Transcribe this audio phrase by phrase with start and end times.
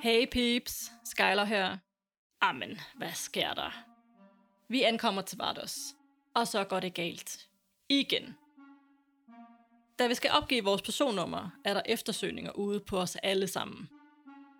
[0.00, 1.76] Hey peeps, Skyler her.
[2.40, 3.84] Amen, hvad sker der?
[4.68, 5.78] Vi ankommer til Vardos,
[6.34, 7.48] og så går det galt.
[7.88, 8.36] Igen.
[9.98, 13.88] Da vi skal opgive vores personnummer, er der eftersøgninger ude på os alle sammen.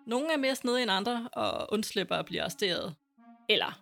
[0.05, 2.95] Nogle er mere snedige end andre, og undslipper at blive arresteret.
[3.49, 3.81] Eller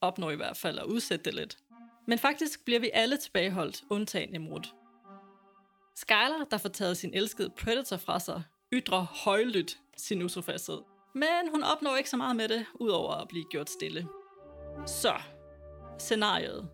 [0.00, 1.58] opnår i hvert fald at udsætte det lidt.
[2.06, 4.68] Men faktisk bliver vi alle tilbageholdt, undtagen Imrud.
[5.96, 8.42] Skyler, der får taget sin elskede Predator fra sig,
[8.72, 10.95] ytrer højlydt sin utilfredshed.
[11.16, 14.08] Men hun opnår ikke så meget med det, udover at blive gjort stille.
[14.86, 15.14] Så,
[15.98, 16.68] scenariet.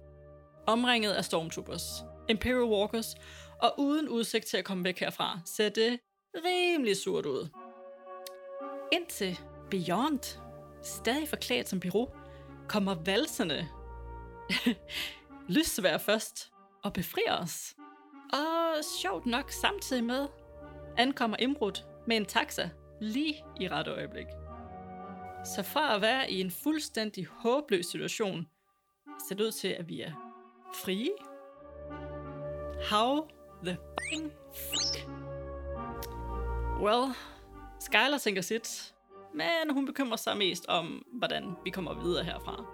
[0.67, 3.15] Omringet af Stormtroopers, Imperial Walkers,
[3.63, 6.01] og uden udsigt til at komme væk herfra, ser det
[6.35, 7.49] rimelig surt ud.
[8.93, 9.39] Indtil
[9.71, 10.39] Beyond,
[10.83, 12.11] stadig forklædt som Piro,
[12.69, 13.69] kommer valserne
[15.49, 16.53] lysvær først
[16.85, 17.75] og befrier os.
[18.33, 20.27] Og sjovt nok samtidig med
[20.97, 22.71] ankommer Imrud med en taxa
[23.03, 24.27] lige i rette øjeblik.
[25.45, 28.49] Så fra at være i en fuldstændig håbløs situation,
[29.29, 30.13] ser det ud til, at vi er
[30.75, 31.11] frie.
[32.91, 33.29] How
[33.65, 35.09] the fucking fuck?
[36.81, 37.15] Well,
[37.81, 38.95] Skyler tænker sit,
[39.35, 42.65] men hun bekymrer sig mest om, hvordan vi kommer videre herfra.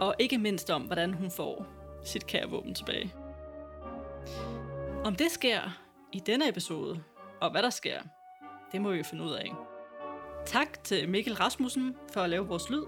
[0.00, 1.66] Og ikke mindst om, hvordan hun får
[2.04, 3.14] sit kære våben tilbage.
[5.04, 5.60] Om det sker
[6.12, 7.02] i denne episode,
[7.40, 8.02] og hvad der sker,
[8.72, 9.67] det må vi jo finde ud af.
[10.48, 12.82] Tak til Mikkel Rasmussen for at lave vores lyd,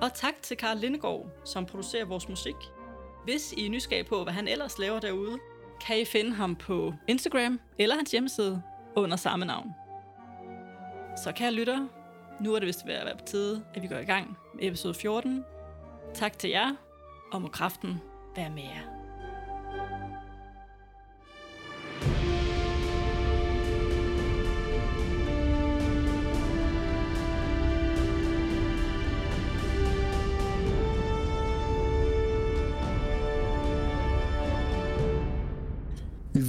[0.00, 2.54] og tak til Karl Lindegård, som producerer vores musik.
[3.24, 5.38] Hvis I er nysgerrige på, hvad han ellers laver derude,
[5.86, 8.62] kan I finde ham på Instagram eller hans hjemmeside
[8.96, 9.74] under samme navn.
[11.24, 11.86] Så kære lytter,
[12.40, 14.64] nu er det vist ved at være på tide, at vi går i gang med
[14.64, 15.44] episode 14.
[16.14, 16.74] Tak til jer,
[17.32, 18.00] og må kraften
[18.36, 18.97] være med jer.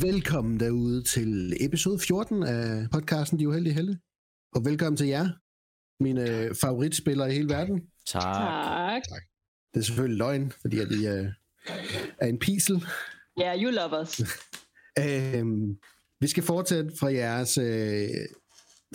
[0.02, 3.98] Velkommen derude til episode 14 af podcasten De Uheldige Helte.
[4.56, 5.30] Og velkommen til jer,
[6.04, 7.82] mine favoritspillere i hele verden.
[8.08, 8.24] Tak.
[9.10, 9.22] Tak.
[9.74, 11.32] Det er selvfølgelig løgn, fordi at I er,
[12.18, 12.86] er en pisel.
[13.40, 14.22] Ja, yeah, you love us.
[15.00, 15.78] Øhm,
[16.20, 18.10] vi skal fortsætte fra jeres øh,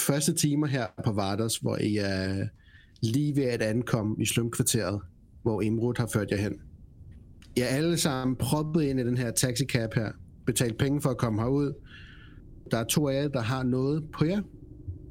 [0.01, 2.49] første timer her på Vardas, hvor I er
[3.03, 5.01] lige ved at ankomme i slumkvarteret,
[5.43, 6.61] hvor Imrud har ført jer hen.
[7.57, 10.13] I er alle sammen proppet ind i den her taxicab her,
[10.47, 11.73] betalt penge for at komme herud.
[12.71, 14.41] Der er to af jer, der har noget på jer.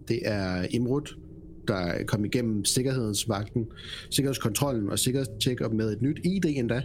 [0.07, 1.19] Det er Imrud,
[1.67, 3.65] der kom igennem sikkerhedsvagten,
[4.09, 6.81] sikkerhedskontrollen og sikkerhedstjek med et nyt ID endda.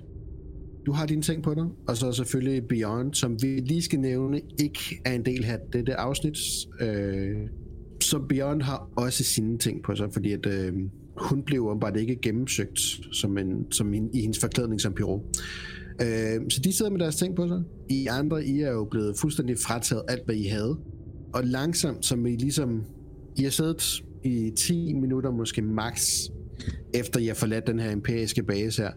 [0.86, 4.40] Du har dine ting på dig, og så selvfølgelig Beyond, som vi lige skal nævne,
[4.60, 6.38] ikke er en del af dette afsnit.
[6.80, 7.36] Øh,
[8.02, 10.72] så Beyond har også sine ting på sig, fordi at, øh,
[11.16, 12.80] hun blev åbenbart ikke gennemsøgt
[13.12, 15.32] som, en, som en, i hendes forklædning som pyro.
[16.02, 17.62] Øh, så de sidder med deres ting på sig.
[17.88, 20.78] I andre, I er jo blevet fuldstændig frataget alt, hvad I havde.
[21.34, 22.82] Og langsomt, som I ligesom...
[23.36, 26.20] I har siddet i 10 minutter, måske max,
[26.94, 28.90] efter jeg har forladt den her imperiske base her,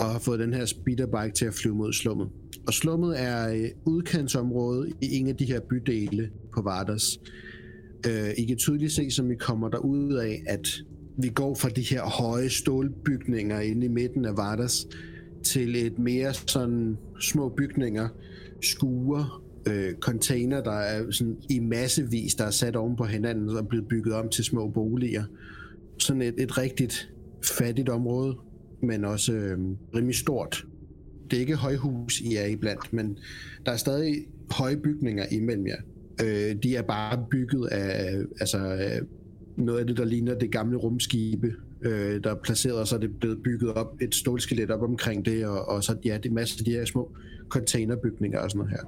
[0.00, 2.28] og har fået den her speederbike til at flyve mod slummet.
[2.66, 7.20] Og slummet er udkantsområdet udkantsområde i en af de her bydele på Vardas.
[8.06, 10.68] Øh, I kan tydeligt se, som vi kommer derud af, at
[11.18, 14.86] vi går fra de her høje stålbygninger inde i midten af Vardas,
[15.44, 18.08] til et mere sådan små bygninger,
[18.62, 23.56] skuer, øh, container, der er sådan i massevis, der er sat oven på hinanden og
[23.56, 25.24] er blevet bygget om til små boliger.
[25.98, 27.12] Sådan et, et rigtigt
[27.42, 28.36] fattigt område,
[28.82, 29.58] men også øh,
[29.94, 30.66] rimelig stort.
[31.30, 33.18] Det er ikke højhus, I er iblandt, men
[33.66, 34.14] der er stadig
[34.50, 35.80] høje bygninger imellem jer.
[36.24, 39.06] Øh, de er bare bygget af altså, øh,
[39.56, 41.52] noget af det, der ligner det gamle rumskibe,
[41.84, 45.24] øh, der er placeret, og så er det blevet bygget op, et stålskelet op omkring
[45.24, 47.10] det, og, og så ja, det er masser af de her små
[47.48, 48.86] containerbygninger og sådan noget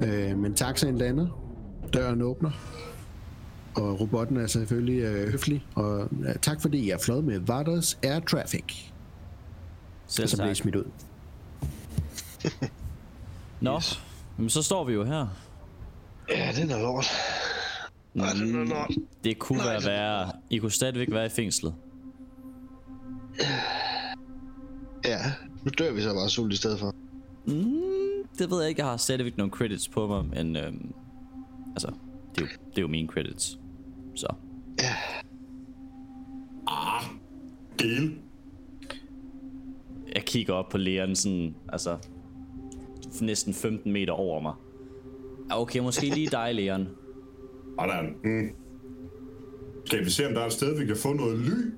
[0.00, 0.30] her.
[0.30, 1.26] Øh, men taxaen lander,
[1.92, 2.50] døren åbner,
[3.74, 7.98] og robotten er selvfølgelig øh, høflig, og ja, tak fordi I er fløjet med Vardas
[8.02, 8.64] Air Traffic.
[10.06, 10.84] Selv og så bliver smidt ud.
[13.60, 13.80] Nå,
[14.36, 15.26] men så står vi jo her.
[16.28, 17.06] Ja, det er noget lort.
[18.14, 18.90] Nej, det er noget lort.
[19.24, 20.32] Det kunne Nej, være værre.
[20.50, 21.74] I kunne stadigvæk være i fængslet.
[25.04, 25.18] Ja,
[25.64, 26.94] nu dør vi så bare sult i stedet for.
[27.46, 28.80] Mm, det ved jeg ikke.
[28.80, 30.92] Jeg har stadigvæk nogle credits på mig, men øhm,
[31.70, 31.92] altså,
[32.34, 33.58] det er, jo, det er jo mine credits.
[34.14, 34.34] Så.
[37.78, 38.18] Del.
[40.14, 41.98] Jeg kigger op på Leon sådan, altså,
[43.20, 44.54] næsten 15 meter over mig.
[45.50, 46.88] Ja, Okay, måske lige dig, Leon.
[47.80, 48.14] Sådan.
[48.24, 48.48] Mm.
[49.84, 51.74] Skal vi se, om der er et sted, vi kan få noget ly?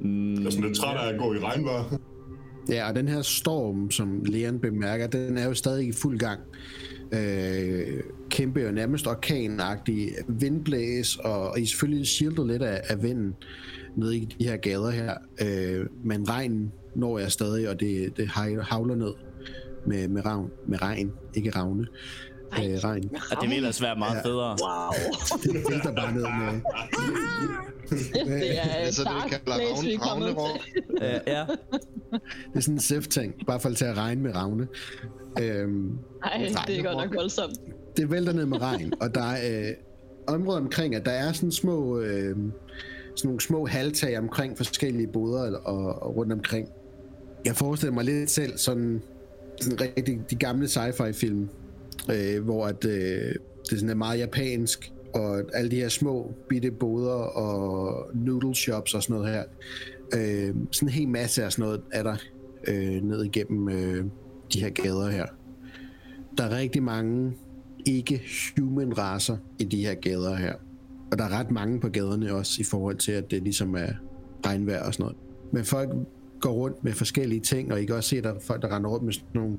[0.00, 1.84] Mm, jeg er sådan lidt træt af at gå i regnvejr.
[2.70, 6.40] Ja, og den her storm, som Leon bemærker, den er jo stadig i fuld gang.
[7.12, 8.00] Øh,
[8.30, 13.34] kæmpe og nærmest orkanagtig vindblæs, og, og I selvfølgelig shielded lidt af, af vinden
[13.96, 15.14] nede i de her gader her.
[15.42, 18.28] Øh, men regnen når jeg stadig, og det, det
[18.62, 19.12] havler ned
[19.86, 21.86] med, med, ravn, med regn, ikke ravne.
[22.52, 23.10] Øh, regn.
[23.30, 24.28] Og det ville ellers være meget Ja.
[24.28, 24.56] federe.
[24.62, 24.92] Wow.
[25.42, 26.60] Det vælter bare ned med,
[27.90, 30.58] Det er Det er så det, dark vi kalder place, vi er ravne, kommet ravnerår.
[30.74, 31.04] til.
[31.04, 31.44] Øh, ja.
[32.12, 34.68] det er sådan en seft-ting, bare for til at regne med ravne.
[35.42, 37.54] Øhm, Ej, det er godt nok voldsomt.
[37.96, 39.74] det vælter ned med regn, og der er øh,
[40.26, 42.36] områder omkring, at der er sådan små, øh,
[43.16, 46.68] sådan nogle små halvtag omkring forskellige boder og, og rundt omkring.
[47.44, 49.02] Jeg forestiller mig lidt selv sådan,
[49.60, 51.48] sådan rigtig de gamle sci-fi film,
[52.10, 53.34] øh, hvor at, øh,
[53.70, 58.94] det sådan er meget japansk, og alle de her små bitte boder og noodle shops
[58.94, 59.44] og sådan noget her.
[60.14, 62.16] Øh, sådan en hel masse af sådan noget er der
[62.68, 64.04] øh, ned igennem øh,
[64.52, 65.26] de her gader her.
[66.38, 67.32] Der er rigtig mange
[67.86, 70.54] ikke-human raser i de her gader her.
[71.12, 73.92] Og der er ret mange på gaderne også i forhold til, at det ligesom er
[74.46, 75.16] regnvejr og sådan noget.
[75.52, 75.90] Men folk
[76.40, 78.76] går rundt med forskellige ting, og I kan også se, at der er folk, der
[78.76, 79.58] render rundt med sådan nogle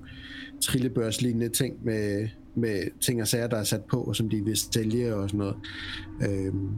[0.62, 4.58] trillebørslignende ting med, med ting og sager, der er sat på, og som de vil
[4.58, 5.56] sælge og sådan noget.
[6.30, 6.70] Øhm,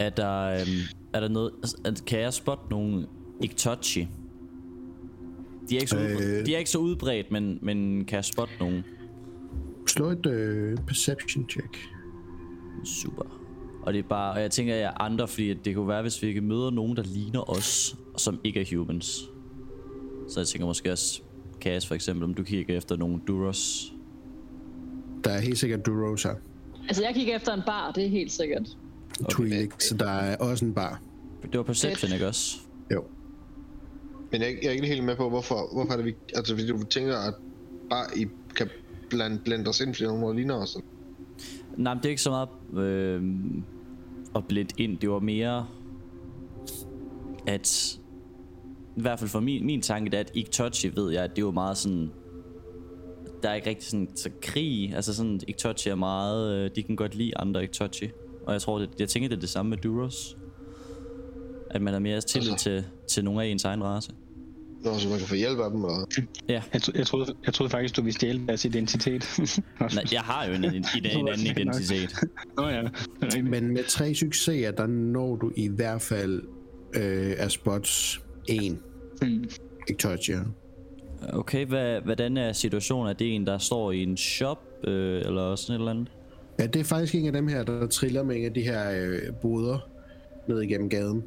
[0.00, 0.68] Er der, øhm,
[1.12, 1.52] er der noget...
[2.06, 3.06] Kan jeg spotte nogle
[3.42, 4.08] Iktochi?
[5.70, 6.46] De er ikke så, udbredt, Øh.
[6.46, 8.84] de er ikke så udbredt, men, men kan jeg spotte nogle?
[9.86, 11.78] slå et øh, perception check.
[12.84, 13.22] Super.
[13.82, 16.02] Og det er bare, og jeg tænker, at jeg er andre, fordi det kunne være,
[16.02, 19.30] hvis vi ikke møder nogen, der ligner os, som ikke er humans.
[20.28, 21.22] Så jeg tænker måske også,
[21.60, 23.92] Cass for eksempel, om du kigger efter nogle Duros.
[25.24, 26.34] Der er helt sikkert Duros her.
[26.88, 28.76] Altså, jeg kigger efter en bar, det er helt sikkert.
[29.24, 29.32] Okay.
[29.32, 31.00] Twi'lek, så der er også en bar.
[31.42, 32.56] Det var Perception, ikke også?
[32.92, 33.04] Jo.
[34.32, 36.14] Men jeg, jeg er ikke helt med på, hvorfor, hvorfor er det vi...
[36.34, 37.34] Altså, fordi du tænker, at
[37.90, 38.26] bare I
[38.56, 38.68] kan
[39.10, 40.76] blande, blande os ind, fordi nogen ligner os.
[41.76, 43.22] Nej, men det er ikke så meget øh,
[44.36, 44.98] at blende ind.
[44.98, 45.66] Det var mere,
[47.46, 47.98] at
[48.96, 51.38] i hvert fald for min, min tanke, det er, at Iktochi ved jeg, at det
[51.38, 52.10] er jo meget sådan,
[53.42, 54.92] der er ikke rigtig sådan så krig.
[54.94, 58.10] Altså sådan, Iktochi er meget, øh, de kan godt lide andre Iktochi.
[58.46, 60.36] Og jeg tror, det, jeg tænker, det er det samme med Duros.
[61.70, 64.12] At man er mere tillid Altså- til, til nogle af ens egen race.
[64.84, 66.06] Nå, så man kan få hjælp af dem, eller...
[66.48, 69.24] Ja, Jeg, tro- jeg, troede, jeg troede faktisk, du ville stjæle deres identitet.
[69.94, 70.84] Nej, jeg har jo en, en, en,
[71.18, 72.14] en anden identitet.
[72.56, 72.82] Nå ja.
[73.42, 76.42] Men med tre succeser, der når du i hvert fald
[76.94, 78.80] øh, af spots en.
[79.22, 79.44] Mm.
[79.88, 80.38] Ikke touch, ja.
[81.32, 83.10] Okay, hvad, hvordan er situationen?
[83.10, 86.08] Er det en, der står i en shop, øh, eller sådan et eller andet?
[86.58, 88.90] Ja, det er faktisk en af dem her, der triller med en af de her
[88.90, 89.88] øh, boder
[90.48, 91.24] ned igennem gaden.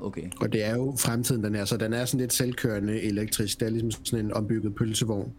[0.00, 0.22] Okay.
[0.40, 1.64] Og det er jo fremtiden, den er.
[1.64, 3.60] Så den er sådan lidt selvkørende elektrisk.
[3.60, 5.32] Det er ligesom sådan en ombygget pølsevogn.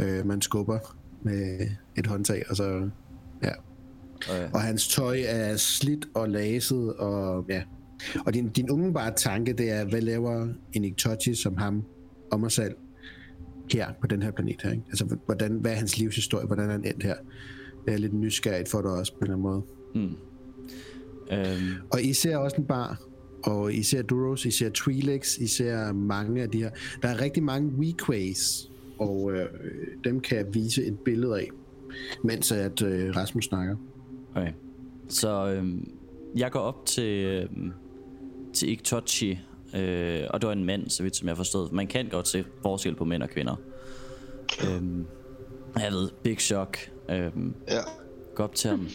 [0.00, 2.88] Øh, man skubber med et håndtag, og så...
[3.42, 3.50] Ja.
[4.30, 4.48] Okay.
[4.54, 7.62] Og hans tøj er slidt og laset, og ja.
[8.26, 11.82] Og din, din umiddelbare tanke, det er, hvad laver en Iktochi som ham
[12.30, 12.74] og mig selv
[13.72, 14.84] her på den her planet her, ikke?
[14.88, 17.14] Altså, hvordan, hvad er hans livshistorie, hvordan er han endt her?
[17.86, 19.62] Det er lidt nysgerrigt for dig også på en eller anden måde.
[21.32, 23.00] Øhm, Og I ser også en bar,
[23.44, 26.70] og I ser Duros, I ser Twi'leks, I ser mange af de her.
[27.02, 29.46] Der er rigtig mange Weequays, og øh,
[30.04, 31.48] dem kan jeg vise et billede af,
[32.24, 33.76] mens at øh, Rasmus snakker.
[34.34, 34.52] okay.
[35.08, 35.88] Så øhm,
[36.36, 37.72] jeg går op til, øhm,
[38.54, 39.38] til Iktochi,
[39.76, 41.70] øh, og det var en mand, så vidt som jeg forstod.
[41.72, 43.56] Man kan godt se forskel på mænd og kvinder.
[44.68, 45.06] Øhm,
[45.76, 46.90] jeg ved, Big Shock.
[47.10, 47.80] Øhm, Ja,
[48.34, 48.88] gå op til ham.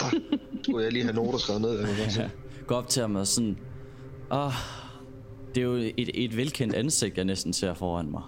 [0.63, 1.85] skulle jeg lige have noter skrevet ned.
[2.17, 2.29] Ja,
[2.67, 3.57] gå op til ham og sådan...
[4.31, 4.51] Åh,
[5.55, 8.21] det er jo et, et velkendt ansigt, jeg næsten ser foran mig.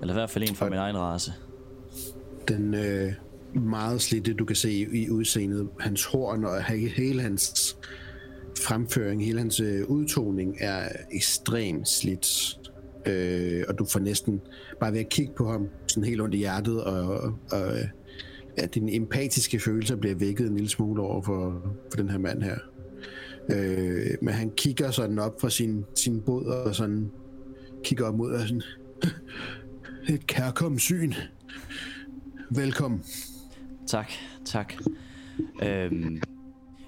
[0.00, 1.32] Eller i hvert fald en fra min egen race.
[2.48, 3.12] Den øh,
[3.54, 7.76] meget slidte, du kan se i, i udseendet, hans horn og he- hele hans
[8.62, 12.58] fremføring, hele hans øh, udtoning er ekstremt slidt.
[13.06, 14.40] Øh, og du får næsten
[14.80, 17.08] bare ved at kigge på ham sådan helt ondt i hjertet, og,
[17.52, 17.84] og øh,
[18.58, 22.42] ja, dine empatiske følelser bliver vækket en lille smule over for, for den her mand
[22.42, 22.58] her.
[23.52, 27.10] Øh, men han kigger sådan op fra sin, sin båd og sådan
[27.84, 28.62] kigger op mod og sådan
[30.08, 31.12] et kærkommen syn.
[32.50, 33.04] Velkommen.
[33.86, 34.10] Tak,
[34.44, 34.74] tak.
[35.62, 36.22] Øhm,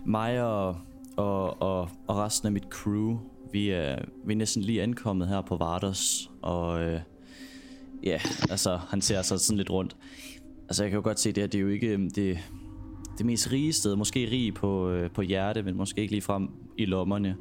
[0.07, 0.77] mig og,
[1.17, 3.19] og, og, og resten af mit crew,
[3.53, 7.01] vi er, vi er næsten lige ankommet her på Vardos, og øh,
[8.03, 9.97] ja, altså han ser sig sådan lidt rundt.
[10.69, 12.39] Altså jeg kan jo godt se det her, det er jo ikke, øhm, det,
[13.19, 13.97] det mest rige sted.
[13.97, 17.37] Måske rig på, øh, på hjerte, men måske ikke lige frem i lommerne.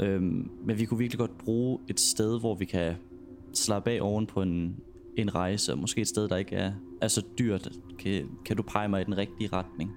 [0.00, 2.94] Øhm, men vi kunne virkelig godt bruge et sted, hvor vi kan
[3.54, 4.76] slappe af oven på en,
[5.16, 6.72] en rejse, og måske et sted, der ikke er,
[7.02, 7.70] er så dyrt.
[7.98, 9.90] Kan, kan du pege mig i den rigtige retning?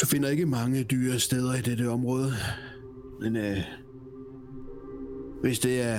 [0.00, 2.32] Du finder ikke mange dyre steder i dette område.
[3.20, 3.58] Men øh,
[5.42, 5.98] hvis det er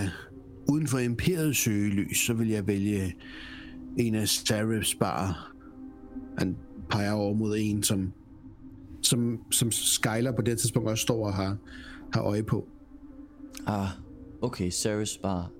[0.70, 3.16] uden for imperiets søgelys, så vil jeg vælge
[3.98, 5.54] en af Sarifs barer.
[6.38, 6.58] Han
[6.90, 8.12] peger over mod en, som,
[9.02, 11.58] som, som Skyler på det tidspunkt også står og har,
[12.14, 12.68] har øje på.
[13.66, 13.88] Ah,
[14.42, 15.52] okay, Sarah's bar.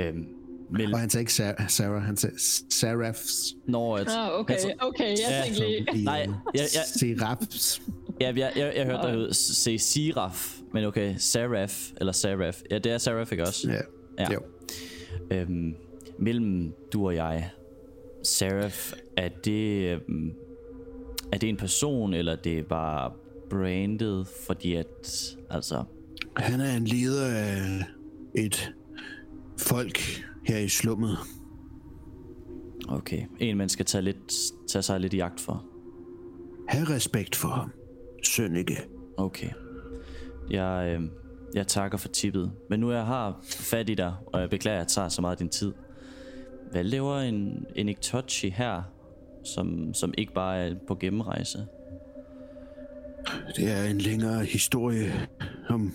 [0.00, 0.26] Øhm,
[0.72, 2.36] Mel- Og han sagde ikke Sarah, Sarah han sagde
[2.70, 3.54] Seraphs.
[3.66, 5.60] Når at, Ah, okay, altså- okay, jeg Ja, tænkte
[5.94, 6.04] lige.
[6.04, 6.14] Nej,
[6.54, 7.82] jeg- jeg- Seraphs.
[8.20, 12.58] Ja, jeg, jeg, jeg hørte dig sige Siraf, men okay, Seraph, eller Seraph.
[12.70, 13.70] Ja, det er Seraph, ikke også?
[13.70, 13.80] Ja.
[14.18, 14.32] Ja.
[14.34, 14.40] Jo.
[15.30, 15.74] Øhm,
[16.18, 17.50] mellem du og jeg,
[18.24, 20.32] Seraph, er det, øhm,
[21.32, 23.12] er det en person, eller det er bare
[23.50, 24.86] branded, fordi at,
[25.50, 25.84] altså,
[26.36, 27.84] Han er en leder af
[28.34, 28.72] et
[29.58, 29.98] folk
[30.50, 31.18] her i slummet.
[32.88, 34.32] okay, en man skal tage, lidt,
[34.68, 35.64] tage sig lidt i jagt for.
[36.68, 37.72] Ha' respekt for ham,
[38.24, 38.76] Sønneke.
[39.16, 39.50] Okay.
[40.50, 41.08] Jeg, øh,
[41.54, 42.52] jeg takker for tippet.
[42.70, 45.32] Men nu jeg har fat i dig, og jeg beklager, at jeg tager så meget
[45.32, 45.72] af din tid.
[46.70, 48.82] Hvad laver en, en Iktochi her,
[49.44, 51.66] som, som ikke bare er på gennemrejse?
[53.56, 55.28] Det er en længere historie
[55.68, 55.92] om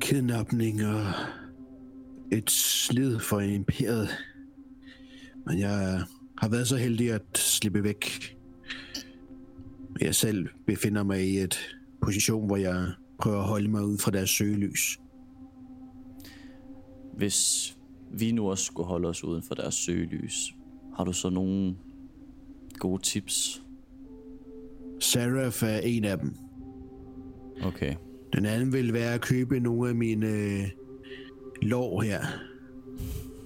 [0.00, 1.04] kidnapning og
[2.32, 4.08] et slid for imperiet.
[5.46, 6.02] Men jeg
[6.38, 8.36] har været så heldig at slippe væk.
[10.00, 11.58] Jeg selv befinder mig i et
[12.02, 14.98] position, hvor jeg prøver at holde mig ud fra deres søgelys.
[17.16, 17.76] Hvis
[18.12, 20.34] vi nu også skulle holde os uden for deres søgelys,
[20.96, 21.76] har du så nogle
[22.78, 23.62] gode tips?
[25.00, 26.34] Seraph er en af dem.
[27.62, 27.94] Okay.
[28.32, 30.68] Den anden vil være at købe nogle af mine øh,
[31.62, 32.20] lår her.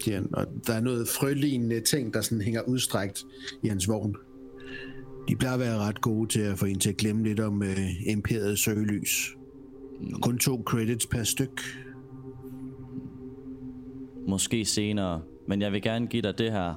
[0.00, 0.28] siger han.
[0.32, 3.24] Og der er noget frølignende ting, der sådan hænger udstrækt
[3.62, 4.16] i hans vogn.
[5.28, 7.62] De plejer at være ret gode til at få en til at glemme lidt om
[7.62, 9.36] øh, imperiets søgelys.
[10.14, 11.60] Og kun to credits per styk.
[14.28, 16.74] Måske senere, men jeg vil gerne give dig det her.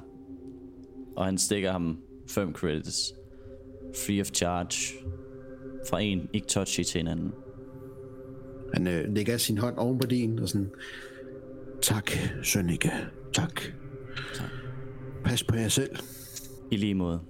[1.16, 3.14] Og han stikker ham 5 credits.
[4.06, 4.94] Free of charge.
[5.88, 7.32] Fra en Iktochi til en anden.
[8.74, 10.70] Han øh, lægger sin hånd oven på din og sådan...
[11.86, 12.10] Tak,
[12.42, 12.90] Sønneke.
[13.32, 13.60] Tak.
[14.34, 14.50] Tak.
[15.24, 15.96] Pas på jer selv.
[16.70, 17.20] I lige måde.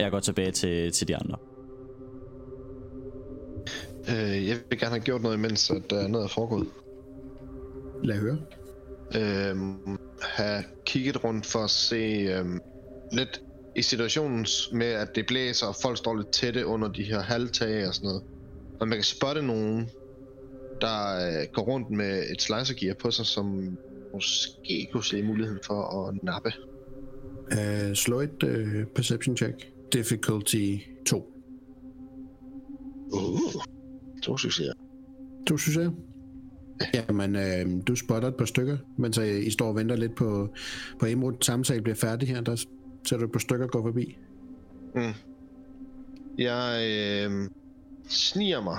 [0.00, 1.36] Jeg går tilbage til, til de andre.
[4.08, 6.68] Øh, jeg vil gerne have gjort noget, imens at der er noget er foregået.
[8.04, 8.38] Lad høre.
[9.16, 12.60] Øhm, have kigget rundt for at se øhm,
[13.12, 13.42] lidt
[13.76, 17.88] i situationen med, at det blæser, og folk står lidt tætte under de her halvtage
[17.88, 18.22] og sådan noget.
[18.80, 19.90] Og man kan spotte nogen,
[20.80, 23.78] der øh, går rundt med et slicergear på sig, som
[24.14, 26.52] måske kunne se muligheden for at nappe.
[27.52, 29.68] Uh, slå et uh, perception check.
[29.92, 31.32] Difficulty 2.
[33.12, 33.62] Uh,
[34.22, 34.72] to succeser.
[35.48, 35.90] Du synes jeg?
[36.94, 40.54] Jamen, øh, du spotter et par stykker, mens øh, I står og venter lidt på,
[41.00, 42.40] på Emrud samtale bliver færdig her.
[42.40, 42.64] Der
[43.04, 44.18] ser du et par stykker gå forbi.
[44.94, 45.12] Mm.
[46.38, 47.48] Jeg øh,
[48.08, 48.78] sniger mig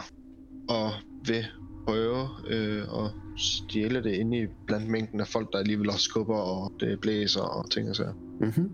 [0.69, 0.91] og
[1.27, 1.45] vil
[1.91, 6.35] prøve øh, at stjæle det inde i blandt mængden af folk, der alligevel også skubber,
[6.37, 8.13] og det blæser og ting og sager.
[8.41, 8.69] Mm-hmm.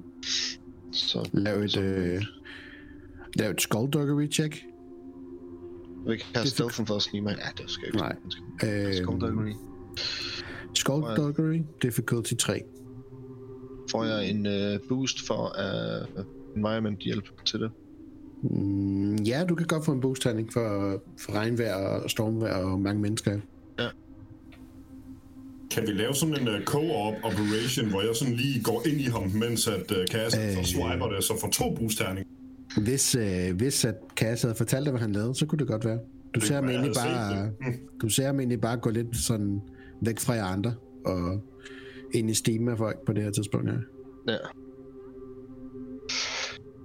[0.92, 2.22] Så Lav et, så- øh,
[3.36, 4.64] lav et skullduggery check.
[6.08, 7.36] vi kan have stealthen for at snige mig.
[7.38, 7.98] Ja, det skal ikke.
[7.98, 8.16] Nej.
[8.64, 9.54] Øh, Øh, Skullduggery.
[10.76, 12.62] skullduggery, difficulty 3.
[13.92, 16.26] Får jeg en øh, boost for uh,
[16.58, 17.72] environment hjælp til det?
[18.52, 23.02] Mm, ja, du kan godt få en boosthandling for, for regnvejr og stormvejr og mange
[23.02, 23.40] mennesker.
[25.72, 29.04] Kan vi lave sådan en uh, co-op operation, hvor jeg sådan lige går ind i
[29.04, 30.56] ham, mens at uh, kassen øh...
[30.56, 32.24] Så swiper det, så får to boost-terninger?
[32.78, 35.86] Hvis, øh, hvis at Cass havde fortalt dig, hvad han lavede, så kunne det godt
[35.86, 36.00] være.
[36.36, 39.62] Du ser ham egentlig bare, set du ser ham egentlig bare gå lidt sådan
[40.02, 40.74] væk fra jer andre
[41.06, 41.42] og
[42.14, 43.80] ind i stimen af folk på det her tidspunkt her.
[44.28, 44.38] Ja.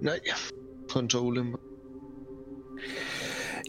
[0.01, 0.19] Nej.
[0.91, 1.57] Kun to ulemper.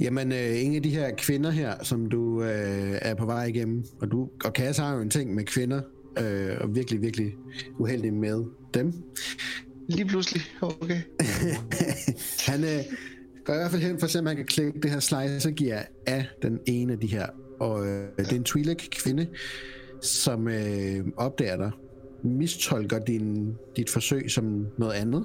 [0.01, 3.85] Jamen, øh, en af de her kvinder her, som du øh, er på vej igennem,
[4.01, 5.81] og du og Cass har jo en ting med kvinder,
[6.19, 7.35] øh, og virkelig, virkelig
[7.79, 8.93] uheldig med dem.
[9.89, 10.43] Lige pludselig.
[10.61, 11.01] Okay.
[12.49, 12.81] Han øh,
[13.45, 15.51] går i hvert fald hen for at se, om han kan klikke det her slicer
[15.51, 17.27] gear af den ene af de her.
[17.61, 19.27] Og øh, det er en Twi'lek kvinde,
[20.01, 21.71] som øh, opdager dig
[22.25, 25.25] mistolker din, dit forsøg som noget andet.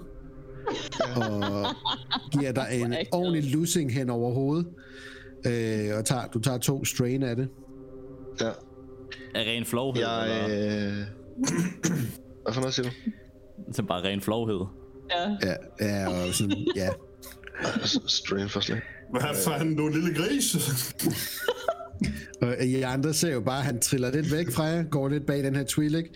[1.16, 1.66] Og
[2.32, 4.68] giver dig en ordentlig losing hen over hovedet.
[5.46, 7.50] Øh, og tager, du tager to strain af det.
[8.42, 8.50] Ja.
[9.36, 10.46] Er ren flovhed, Jeg...
[10.46, 10.90] eller?
[10.90, 11.06] Øh...
[12.44, 13.12] Hvad for noget siger du?
[13.68, 14.66] Det er bare ren flovhed.
[15.12, 15.50] Ja.
[15.50, 16.90] Ja, ja og sådan, ja.
[18.08, 18.82] Strain for slag.
[19.12, 20.56] Hvad fanden, du er en lille gris?
[22.42, 25.26] Og I andre ser jo bare, at han triller lidt væk fra jer, går lidt
[25.26, 26.14] bag den her Twi'lek,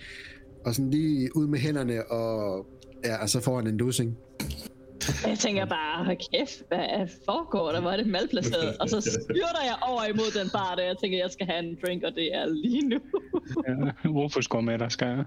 [0.65, 2.65] og sådan lige ud med hænderne, og,
[3.05, 4.17] ja, og så får han en losing.
[5.27, 7.81] Jeg tænker bare, hold kæft, hvad foregår der?
[7.81, 8.77] Hvor er det malplaceret?
[8.77, 11.77] Og så styrter jeg over imod den bar, der jeg tænker, jeg skal have en
[11.86, 13.00] drink, og det er lige nu.
[13.67, 15.24] Ja, Rufus går med dig, skal jeg.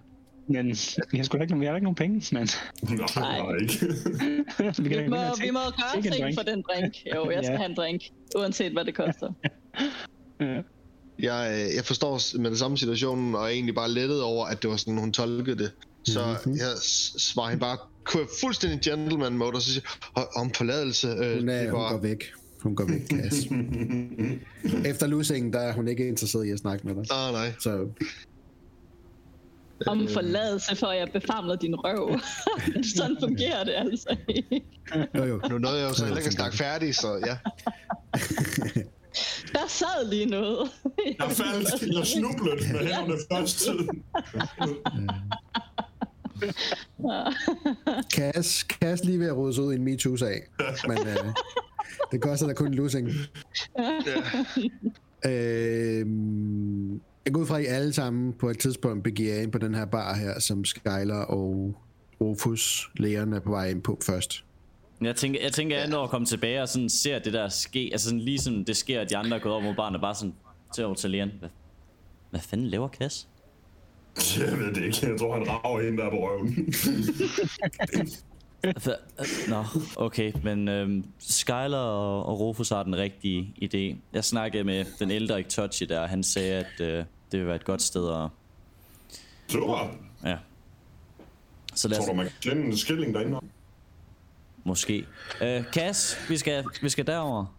[0.49, 0.67] Men
[1.11, 2.49] vi har sgu da ikke, vi har ikke nogen penge, men
[2.83, 4.83] Nej, nej, ikke.
[4.83, 6.39] vi Vi må, vi må gøre ting drink.
[6.39, 6.95] for den drink.
[7.15, 7.57] Jo, jeg skal Ja.
[7.59, 8.03] have en drink,
[8.39, 9.33] uanset hvad det koster.
[10.41, 10.61] Ja.
[11.19, 14.63] Jeg, øh, jeg forstår med det samme situationen, og er egentlig bare lettet over, at
[14.63, 15.73] det var sådan, hun tolkede det.
[16.05, 16.57] Så mm-hmm.
[16.57, 16.73] jeg
[17.19, 19.87] svarer hende bare kører fuldstændig gentleman mode, og så siger
[20.37, 21.09] om forladelse.
[21.09, 22.25] Øh, Hun, er, det hun var, går væk.
[22.61, 23.37] Hun går væk, Cass.
[24.87, 27.05] Efter losingen, der er hun ikke interesseret i at snakke med dig.
[27.11, 27.53] Ah, nej.
[27.61, 27.89] Så
[29.87, 32.21] Om forladelse for, at jeg befamler din røv.
[32.97, 34.65] Sådan fungerer det altså ikke.
[35.15, 35.41] jo, jo.
[35.51, 37.37] Nu nåede jeg jo så heller ikke at snakke færdig, så ja.
[39.53, 40.71] Der sad lige noget.
[41.19, 43.69] Jeg faldt, jeg snublede med hænderne først.
[48.15, 50.43] Cass, Cass lige ved at rode ud i en MeToo-sag.
[50.89, 51.35] Men øh,
[52.13, 53.09] det koster da kun en losing.
[55.27, 56.07] Øh,
[57.25, 59.75] jeg går ud fra, at I alle sammen på et tidspunkt begiver ind på den
[59.75, 61.75] her bar her, som Skyler og
[62.21, 64.45] Rufus, lægerne er på vej ind på først.
[65.01, 67.89] Jeg tænker, jeg tænker, jeg når at komme tilbage og sådan ser det der ske.
[67.93, 70.15] Altså sådan lige som det sker, at de andre er gået over mod barnet, bare
[70.15, 70.35] sådan
[70.75, 71.31] til over til Leon.
[71.39, 71.49] Hvad,
[72.31, 73.29] hvad fanden laver Cass?
[74.39, 75.07] Jeg ved det ikke.
[75.11, 76.49] Jeg tror, han rager hende der på røven.
[78.67, 79.65] Hva- Nå,
[79.97, 83.97] okay, men øhm, Skyler og, og Rufus har den rigtige idé.
[84.13, 87.57] Jeg snakkede med den ældre Itochi der, og han sagde, at øh, det vil være
[87.57, 88.29] et godt sted at...
[89.49, 89.89] Super.
[90.25, 90.37] Ja.
[91.75, 93.41] Så lad os Tror du, man kan tjene en skilling derinde?
[94.65, 95.07] måske...
[95.43, 97.57] Øh, Cass, vi skal, vi skal derover.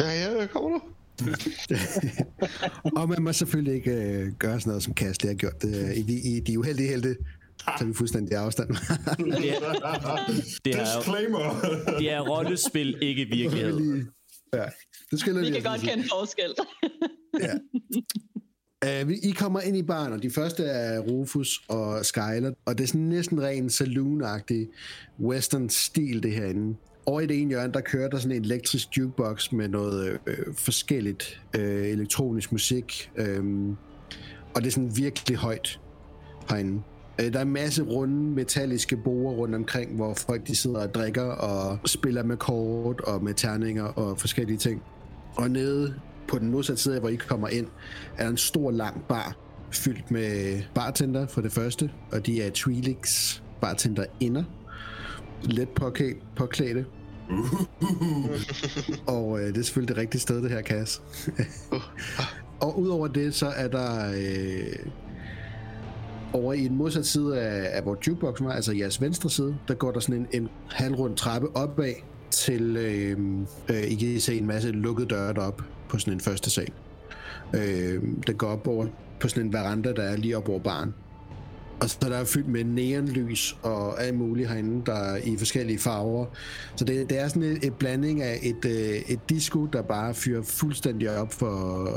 [0.00, 0.80] Ja, ja, kommer du.
[2.96, 5.62] Og man må selvfølgelig ikke øh, gøre sådan noget, som Cass lige har gjort.
[5.62, 7.16] Det, i, de, I de uheldige helte,
[7.60, 8.68] så er vi fuldstændig afstand.
[8.68, 11.60] Det er, det er, Disclaimer.
[11.98, 13.80] det er rollespil, ikke virkelighed.
[13.80, 14.06] Lige-
[14.54, 14.64] ja,
[15.10, 16.54] det skal Vi lige kan godt kende forskel.
[18.84, 22.84] Uh, I kommer ind i baren, og de første er Rufus og Skyler, og det
[22.84, 24.68] er sådan næsten ren saloon-agtig
[25.20, 26.76] western-stil, det herinde.
[27.08, 30.36] Over i det ene hjørne, der kører der sådan en elektrisk jukebox med noget øh,
[30.54, 33.44] forskelligt øh, elektronisk musik, Øh,
[34.54, 35.80] og det er sådan virkelig højt
[36.50, 36.82] herinde.
[37.20, 40.94] Øh, Der er en masse runde metalliske borer rundt omkring, hvor folk de sidder og
[40.94, 44.82] drikker og spiller med kort og med terninger og forskellige ting.
[45.36, 45.94] Og nede
[46.28, 47.66] på den modsatte side, hvor I kommer ind,
[48.16, 49.36] er der en stor lang bar,
[49.72, 54.44] fyldt med bartender for det første, og de er Twilix bartender inder.
[55.42, 55.68] Let
[56.36, 56.86] påklædte.
[59.14, 61.00] og øh, det er selvfølgelig det rigtige sted, det her kasse.
[62.60, 64.86] og udover det, så er der øh,
[66.32, 69.74] over i den modsatte side af, af hvor jukeboxen var, altså jeres venstre side, der
[69.74, 71.94] går der sådan en, en halvrund trappe opad
[72.30, 73.18] til, øh,
[73.68, 76.72] øh, I kan se en masse lukkede døre derop på sådan en første sal.
[77.54, 78.86] Øh, der går op over
[79.20, 80.94] på sådan en veranda, der er lige op over baren.
[81.80, 85.78] Og så der er fyldt med neonlys og alt muligt herinde, der er i forskellige
[85.78, 86.26] farver.
[86.76, 90.14] Så det, det er sådan et, et blanding af et, øh, et disco, der bare
[90.14, 91.88] fyrer fuldstændig op for,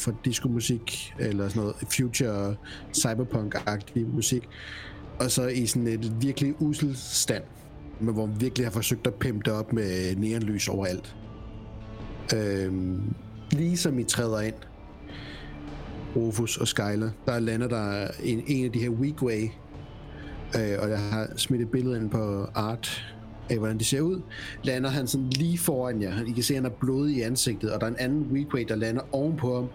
[0.00, 2.56] for discomusik, eller sådan noget future
[2.96, 4.48] cyberpunk-agtig musik.
[5.18, 7.44] Og så i sådan et virkelig usel stand,
[8.00, 11.16] men hvor man virkelig har forsøgt at pimpe det op med neonlys overalt.
[12.34, 13.14] Øhm,
[13.50, 14.54] lige som I træder ind,
[16.16, 19.48] Rufus og Skyler, der lander der en, en af de her Weekway,
[20.56, 23.14] øh, og jeg har smidt et billede ind på art
[23.50, 24.20] af, hvordan de ser ud,
[24.64, 26.24] lander han sådan lige foran jer.
[26.26, 28.64] I kan se, at han er blodig i ansigtet, og der er en anden Weekway,
[28.68, 29.68] der lander ovenpå ham,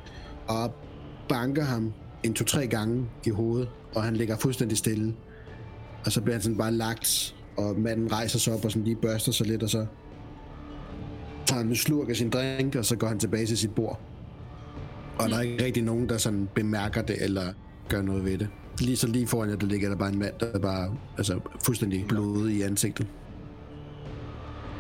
[0.48, 0.74] og
[1.30, 5.16] banker ham en to-tre gange i hovedet, og han ligger fuldstændig stille.
[6.06, 8.96] Og så bliver han sådan bare lagt, og manden rejser sig op og sådan lige
[8.96, 9.86] børster sig lidt, og så
[11.46, 14.00] tager han en slurk af sin drink, og så går han tilbage til sit bord.
[15.20, 17.54] Og der er ikke rigtig nogen, der sådan bemærker det, eller
[17.90, 18.48] gør noget ved det.
[18.80, 21.40] Lige så lige foran jer, der ligger der bare en mand, der er bare altså,
[21.66, 23.08] fuldstændig blodet i ansigtet.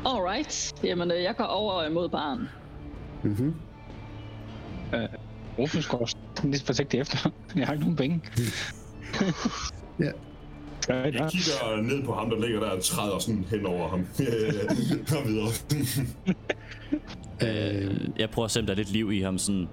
[0.06, 0.74] Alright.
[0.84, 2.48] Jamen, øh, jeg går over imod baren.
[3.24, 3.54] Mm-hmm.
[5.60, 6.10] Rufus går
[6.44, 7.30] lidt forsigtigt efter.
[7.56, 8.22] Jeg har ikke nogen penge.
[10.00, 10.12] Ja.
[10.90, 14.00] Jeg kigger ned på ham, der ligger der og træder sådan hen over ham.
[15.10, 15.50] Kom videre.
[17.44, 19.38] Øh, jeg prøver at se, om der er lidt liv i ham.
[19.38, 19.68] Sådan,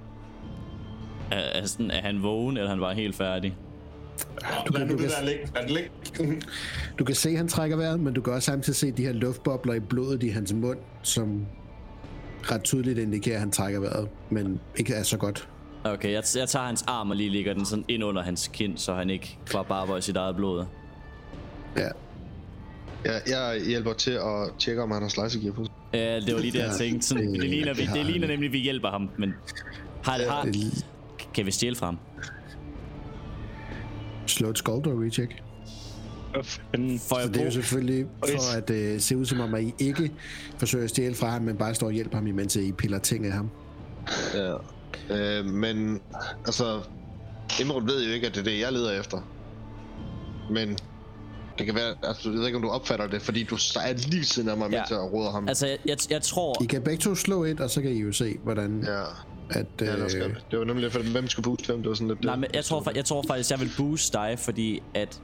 [1.30, 3.56] er, er, sådan, er han vågen, eller er han bare helt færdig?
[4.66, 4.88] Du kan-.
[4.88, 6.42] Lad det ligge.
[6.98, 9.12] Du kan se, at han trækker vejret, men du kan også samtidig se de her
[9.12, 11.46] luftbobler i blodet i hans mund, som
[12.42, 15.48] ret tydeligt indikerer, at han trækker vejret, men ikke er så godt.
[15.84, 18.78] Okay, jeg, jeg tager hans arm og lige lægger den sådan ind under hans kind,
[18.78, 20.64] så han ikke bare barber i sit eget blod.
[21.76, 21.88] Ja.
[23.04, 25.66] Ja, jeg hjælper til at tjekke, om han har slicegear på.
[25.94, 27.06] Ja, det var lige det, jeg tænkte.
[27.06, 29.34] Sådan, det- ligner, vi, det ligner nemlig, at vi hjælper ham, men
[30.04, 30.48] har, har,
[31.34, 31.98] kan vi stjæle fra ham?
[34.26, 35.42] Slå et skulder check.
[36.32, 39.54] Hvor fanden- Får Så det er jo selvfølgelig for at uh, se ud som om,
[39.54, 40.12] at I ikke
[40.58, 43.26] forsøger at stjæle fra ham, men bare står og hjælper ham, imens I piller ting
[43.26, 43.50] af ham.
[44.34, 44.54] Ja.
[45.10, 46.00] Øh, men,
[46.46, 46.80] altså...
[47.60, 49.18] Emerald ved jo ikke, at det er det, jeg leder efter.
[50.50, 50.78] Men...
[51.58, 54.24] Det kan være, altså, jeg ved ikke, om du opfatter det, fordi du er lige
[54.24, 54.78] siden af mig, Ja.
[54.78, 55.48] mens jeg råder ham.
[55.48, 56.62] Altså, jeg, jeg, jeg tror...
[56.62, 59.02] I kan begge to slå et, og så kan I jo se, hvordan Ja,
[59.50, 59.66] at...
[59.80, 62.08] ja det, Øh, var det var nemlig for hvem skulle booste hvem, det var sådan
[62.08, 62.24] lidt...
[62.24, 65.22] Nej, men jeg tror, jeg tror faktisk, jeg vil boost dig, fordi at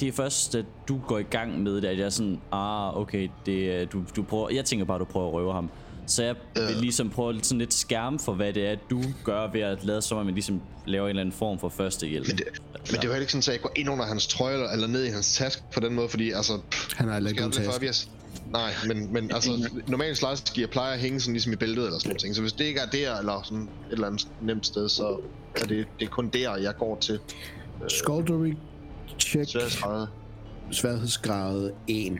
[0.00, 2.96] det er først, at du går i gang med det, at jeg er sådan, ah,
[2.98, 5.70] okay, det, er- du, du prøver, jeg tænker bare, at du prøver at røve ham.
[6.08, 9.50] Så jeg vil ligesom prøve lidt- sådan lidt skærme for, hvad det er, du gør
[9.52, 12.26] ved at lade som om, man ligesom laver en eller anden form for førstehjælp.
[12.28, 14.26] Men det, men det er jo heller ikke sådan, at jeg går ind under hans
[14.26, 16.58] trøje eller, eller ned i hans taske på den måde, fordi altså...
[16.70, 17.74] pff, han har for taske.
[17.74, 18.08] obvious.
[18.50, 21.98] Nej, men, men altså, normalt slice gear plejer at hænge sådan ligesom i bæltet eller
[21.98, 22.34] sådan noget ting.
[22.34, 25.20] Så hvis det ikke er der, eller sådan et eller andet nemt sted, så
[25.56, 27.18] er det, det er kun der, jeg går til.
[27.88, 28.52] Skuldery
[29.20, 30.08] check, skrevet.
[30.70, 32.12] sværhedsgrad 1.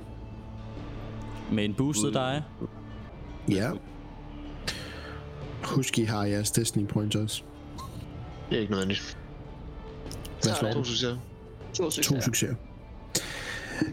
[1.53, 2.42] Med en boostet dig.
[3.48, 3.70] Ja.
[5.64, 7.42] Husk, I har jeres destiny points også.
[8.50, 9.18] Det er ikke noget nyt.
[10.42, 10.84] Hvad slår To du?
[10.84, 11.16] succeser.
[11.74, 12.14] To succeser.
[12.16, 12.54] To succeser.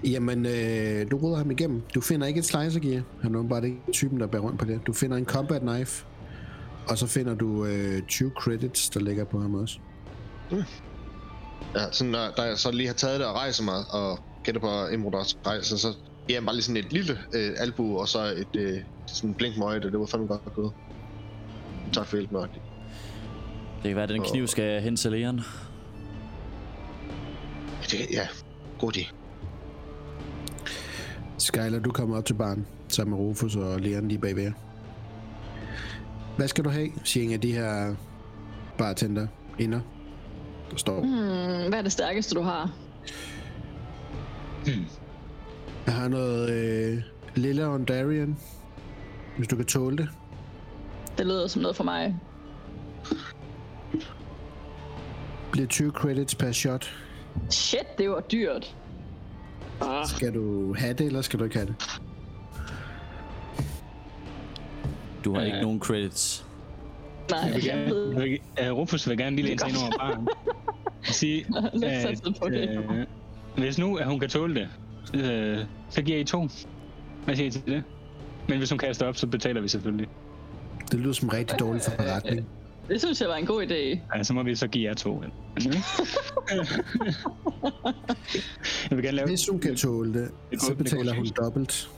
[0.04, 1.82] Jamen, øh, du ruder ham igennem.
[1.96, 3.02] Du finder ikke et slicer gear.
[3.22, 4.80] Han er åbenbart ikke typen, der bærer rundt på det.
[4.88, 6.06] Du finder en combat knife.
[6.90, 9.80] Og så finder du øh, 20 credits, der ligger på ham også.
[11.76, 14.62] Ja, sådan, når, da jeg så lige har taget det og rejser mig og gætter
[14.62, 15.88] på Imrodars rejse, så
[16.30, 19.66] jeg bare lige sådan et lille øh, albu og så et øh, sådan blink med
[19.66, 20.72] øjet, og det var fandme godt gået.
[21.94, 22.62] Tak for hjælpen, Agtig.
[23.76, 25.42] Det kan være, at den kniv skal hen til Leon.
[27.92, 28.28] Det, ja,
[28.80, 29.14] god idé.
[31.38, 34.52] Skyler, du kommer op til barn sammen med Rufus og Leon lige bagved jer.
[36.38, 37.96] Hvad skal du have, siger en af de her
[38.78, 39.28] bartender
[39.60, 39.80] inder,
[40.72, 41.00] der står.
[41.00, 42.72] Hmm, hvad er det stærkeste, du har?
[45.86, 47.02] Jeg har noget øh,
[47.36, 48.38] lille Ondarian,
[49.38, 50.10] hvis du kan tåle det.
[51.18, 52.16] Det lyder som noget for mig.
[55.52, 56.94] Bliver 20 credits per shot.
[57.50, 58.76] Shit, det var dyrt.
[59.82, 61.76] Ah, Skal du have det, eller skal du ikke have det?
[65.26, 65.46] Du har Øh.
[65.48, 66.46] ikke nogen credits.
[67.32, 68.14] nej, Jeg vil jeg gerne, ved.
[68.16, 68.40] vil,
[68.72, 70.28] uh, Rufus vil gerne lige læne sig ind over baren.
[71.04, 71.46] Sige,
[71.84, 72.12] at,
[72.52, 73.06] øh,
[73.58, 74.70] hvis nu at hun kan tåle det,
[75.14, 76.50] øh, så giver I to.
[77.26, 77.84] Hvad siger I til det?
[78.50, 80.08] Men hvis hun kaster op, så betaler vi selvfølgelig.
[80.92, 82.48] Det lyder som en rigtig dårlig forretning.
[82.90, 84.00] Det synes jeg var en god idé.
[84.18, 85.24] Ja, så må vi så give jer to.
[88.90, 89.28] jeg vil gerne lave...
[89.28, 91.90] Hvis hun kan tåle det, så betaler hun dobbelt.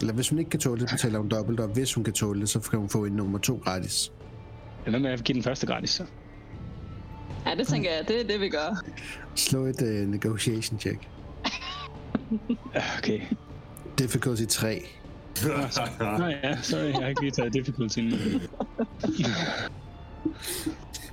[0.00, 2.40] Eller hvis hun ikke kan tåle det, betaler hun dobbelt, og hvis hun kan tåle
[2.40, 4.12] det, så kan hun få en nummer to gratis.
[4.80, 6.04] Det er noget med at give den første gratis, så.
[7.46, 8.84] Ja, det tænker jeg, det er det, vi gør.
[9.34, 11.08] Slå et uh, negotiation check.
[12.98, 13.20] Okay.
[13.98, 14.86] Difficulty 3.
[16.18, 18.16] Nå ja, sorry, jeg har ikke lige taget difficulty nu.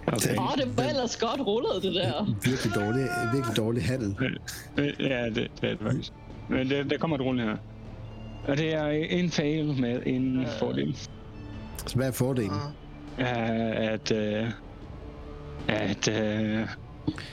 [0.07, 0.37] Okay.
[0.37, 2.25] Åh, oh, det var ellers godt rullet, det der.
[2.43, 4.15] Virkelig dårlig, virkelig dårlig handel.
[4.77, 6.11] Øh, Ja, det, det er det faktisk.
[6.49, 7.57] Men det, der kommer et rulle her.
[8.47, 10.97] Og det er en fail med en fordel.
[11.85, 12.51] Så hvad er fordelen?
[13.19, 14.47] Ja, at, øh,
[15.67, 16.67] at, øh,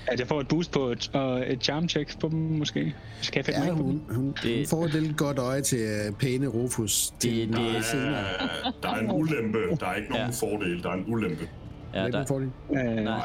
[0.06, 2.94] at jeg får et boost på et, og et charm check på dem, måske.
[3.20, 3.76] Skal jeg mig Ja, dem?
[3.85, 7.12] hun, hun, hun Det- får et lille godt øje til uh, pæne Rufus.
[7.20, 8.24] Til Det- det, det- det, senere.
[8.82, 9.58] der er en ulempe.
[9.80, 10.46] Der er ikke nogen Ja.
[10.48, 10.82] fordel.
[10.82, 11.48] Der er en ulempe.
[11.94, 12.26] Ja, Ja, der, der...
[12.26, 12.50] fordel.
[12.70, 13.20] Øh, nej,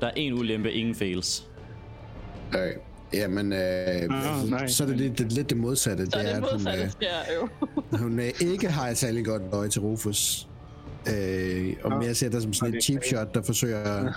[0.00, 1.46] der er en ulempe, ingen fails.
[2.48, 2.72] Okay.
[3.14, 4.08] Jamen, øh,
[4.50, 4.66] nej.
[4.66, 6.06] så er det lidt det, lidt det modsatte.
[6.06, 7.06] Så det det er, at hun, modsatte øh, sker
[7.40, 7.48] jo.
[8.04, 10.48] hun øh, ikke har et særlig godt øje til Rufus.
[11.14, 14.12] Øh, og mere ser det som sådan et cheap shot, der forsøger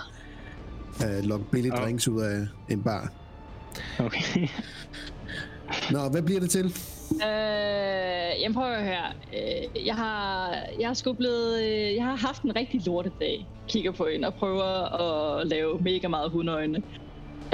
[1.00, 1.84] at øh, lokke billige Ja.
[1.84, 3.12] drinks ud af en bar.
[3.98, 4.48] Okay.
[5.92, 6.64] Nå, hvad bliver det til?
[7.12, 9.04] Øh, jamen prøv at høre her.
[9.34, 13.46] Øh, jeg har, jeg har sgu blevet, øh, jeg har haft en rigtig lortedag.
[13.68, 14.64] Kigger på hende og prøver
[15.40, 16.82] at lave mega meget hundøjne.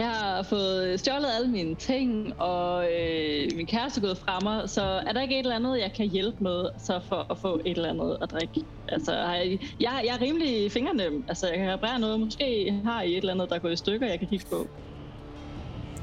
[0.01, 4.71] Jeg har fået stjålet alle mine ting, og øh, min kæreste er gået fra mig,
[4.71, 7.61] så er der ikke et eller andet, jeg kan hjælpe med, så for at få
[7.65, 8.61] et eller andet at drikke?
[8.89, 11.25] Altså, har jeg, jeg, jeg er rimelig fingernem.
[11.29, 12.21] Altså, jeg kan reparere noget.
[12.21, 14.67] Måske har I et eller andet, der er gået i stykker, jeg kan kigge på.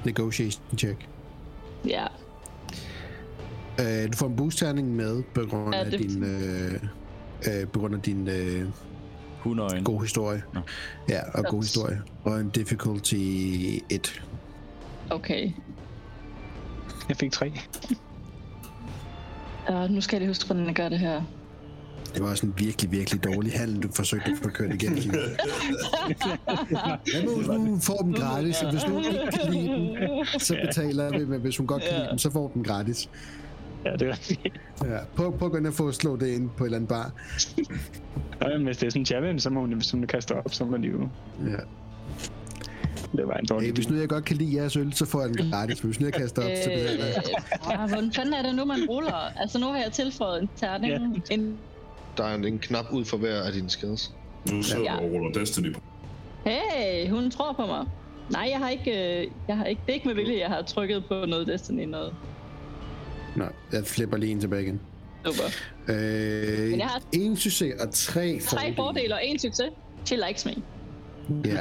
[0.05, 1.07] Negotiation check.
[1.87, 2.05] Ja.
[3.79, 6.73] Øh, du får en boost-terning med på grund Ja, af det- din, øh,
[7.47, 8.65] øh, på grund af din øh,
[9.47, 9.83] Hundøjen.
[9.83, 10.43] god historie.
[10.53, 10.61] Nå.
[11.09, 12.01] Ja, og god historie.
[12.23, 13.15] Og en difficulty
[13.89, 14.21] 1.
[15.09, 15.51] Okay.
[17.09, 17.53] Jeg fik tre.
[19.69, 21.21] Uh, nu skal jeg lige huske, hvordan jeg gør det her.
[22.13, 25.01] Det var også en virkelig, virkelig dårlig handel, du forsøgte at få kørt igennem.
[25.01, 25.13] Kim.
[27.13, 31.17] Ja, nu, nu får dem gratis, så hvis du ikke kan lide dem, så betaler
[31.19, 33.09] vi, men hvis hun godt kan lide dem, så får dem gratis.
[33.85, 34.59] Ja, det er rigtigt.
[34.83, 36.89] Ja, prøv, prøv at gå ind og få slå det ind på et eller andet
[36.89, 37.11] bar.
[38.41, 40.53] Nå, jamen, hvis det er sådan en challenge, så må hun, hvis hun kaster op,
[40.53, 41.09] så må de jo...
[41.45, 41.55] Ja.
[43.17, 45.21] Det var en dårlig Hey, hvis nu jeg godt kan lide jeres øl, så får
[45.21, 45.79] jeg den gratis.
[45.79, 47.23] Hvis nu jeg kaster op, så betaler jeg.
[47.73, 49.39] Øh, hvordan fanden er det nu, man ruller?
[49.39, 50.93] Altså, nu har jeg tilføjet en terning.
[51.29, 51.33] Ja.
[51.35, 51.57] En...
[52.17, 54.13] Der er en knap ud for hver af dine skills.
[54.51, 54.95] Nu sidder Ja.
[54.97, 55.79] og ruller Destiny på.
[56.45, 57.85] Hey, hun tror på mig.
[58.31, 60.61] Nej, jeg har ikke, øh, jeg har ikke, det er ikke med vilje, jeg har
[60.61, 62.13] trykket på noget Destiny noget.
[63.37, 64.79] Nå, jeg flipper lige en tilbage igen.
[65.25, 65.43] Super.
[65.87, 69.69] Øh, Men jeg har- en succes og tre Tre fordele og en succes.
[70.05, 70.53] She likes me.
[71.45, 71.59] Ja.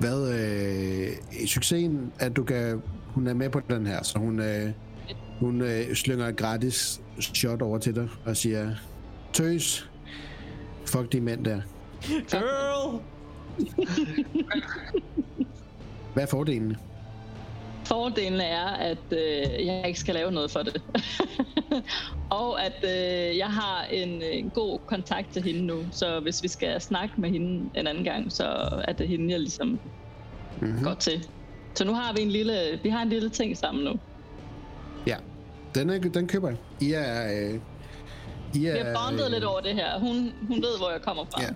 [0.00, 4.70] Hvad, øh, succesen, at du kan, hun er med på den her, så hun, øh,
[5.40, 8.74] hun øh, slynger et gratis shot over til dig og siger,
[9.32, 9.90] tøs,
[10.86, 11.60] fuck de mænd der.
[12.30, 13.00] Girl!
[16.14, 16.76] Hvad er fordelene?
[17.84, 20.82] Fordelen er, at øh, jeg ikke skal lave noget for det.
[22.40, 26.48] og at øh, jeg har en, en god kontakt til hende nu, så hvis vi
[26.48, 28.44] skal snakke med hende en anden gang, så
[28.88, 30.70] er det hende, jeg ligesom Mhm.
[30.70, 30.84] mm-hmm.
[30.84, 31.28] går til.
[31.74, 33.92] Så nu har vi en lille, vi har en lille ting sammen nu.
[35.06, 35.16] Ja,
[35.74, 36.58] den, er, den køber jeg.
[36.80, 37.32] I er...
[37.48, 37.54] Øh,
[38.54, 39.98] I Vi er, har bondet lidt over det her.
[39.98, 41.42] Hun, hun ved, hvor jeg kommer fra.
[41.42, 41.48] Ja.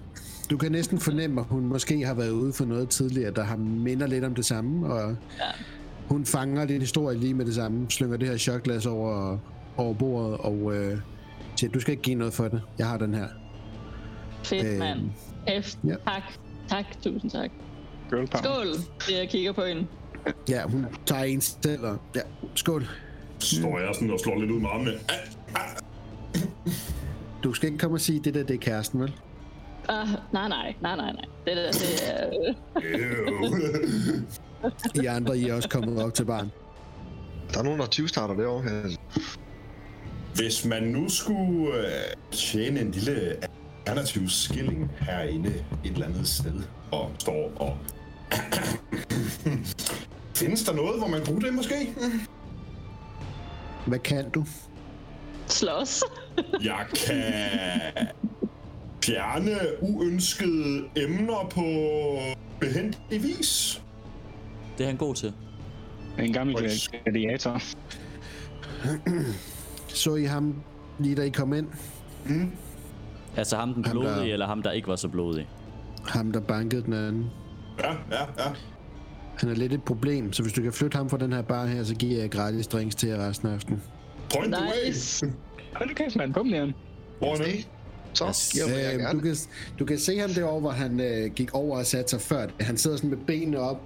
[0.51, 3.57] Du kan næsten fornemme, at hun måske har været ude for noget tidligere, der har
[3.57, 5.45] minder lidt om det samme, og Ja.
[6.09, 9.39] Hun fanger din historie lige med det samme, slynger det her shotglas over,
[9.77, 10.99] over bordet, og øh,
[11.57, 12.63] siger, du skal ikke give noget for det.
[12.79, 13.27] Jeg har den her.
[14.45, 15.01] Fedt, Øhm, mand.
[15.63, 15.75] F.
[15.85, 15.95] ja.
[16.05, 16.23] Tak.
[16.69, 17.51] Tak, tusind tak.
[18.11, 18.43] Girl power.
[18.43, 18.67] Skål,
[19.09, 19.87] det jeg kigger på hende.
[20.49, 22.21] Ja, hun tager en selv, og ja,
[22.55, 22.87] skål.
[23.39, 24.91] Står jeg sådan og slår lidt ud med armene.
[25.55, 25.61] Ah,
[27.45, 29.13] Du skal ikke komme og sige, det der, det er kæresten, vel?
[29.89, 31.25] Uh, nej, nej, nej, nej, nej.
[31.47, 32.31] Det der, det er...
[35.03, 36.51] I andre, I er også kommet op til barn.
[37.53, 38.97] Der er nogen, der 20 starter derovre her.
[40.35, 41.93] Hvis man nu skulle øh,
[42.31, 43.37] tjene en lille
[43.87, 45.49] alternativ skilling herinde
[45.85, 47.79] et eller andet sted, og står og...
[50.37, 51.95] Findes der noget, hvor man bruger det måske?
[53.87, 54.45] Hvad kan du?
[55.49, 56.03] slås.
[56.71, 57.33] Jeg kan
[59.05, 61.65] fjerne uønskede emner på
[62.61, 63.83] behendig vis.
[64.79, 65.33] Det er han god til.
[66.19, 66.57] En gammel
[67.05, 67.61] gladiator.
[69.89, 70.55] Så I ham
[70.99, 71.67] lige da I kom ind?
[73.37, 75.49] Altså ham den Ham, der- blodige, eller ham der ikke var så blodig.
[76.09, 77.27] Ham, der bankede den anden.
[77.79, 78.51] Ja, ja, ja.
[79.37, 81.67] Han er lidt et problem, så hvis du kan flytte ham fra den her bar
[81.67, 83.83] her, så giver jeg gratis drinks til jer resten af aftenen.
[84.35, 84.67] Point away.
[84.87, 85.27] Nice.
[85.75, 86.35] Hold nu kæft, mand.
[86.35, 86.73] Bum, Leon.
[87.19, 87.37] Hvor?
[88.13, 88.57] Så Yes.
[88.75, 89.19] jeg Øh, gerne.
[89.19, 89.37] du, kan,
[89.79, 92.47] du kan se ham derovre, hvor han øh, gik over og satte sig før.
[92.61, 93.81] Han sidder sådan med benene op,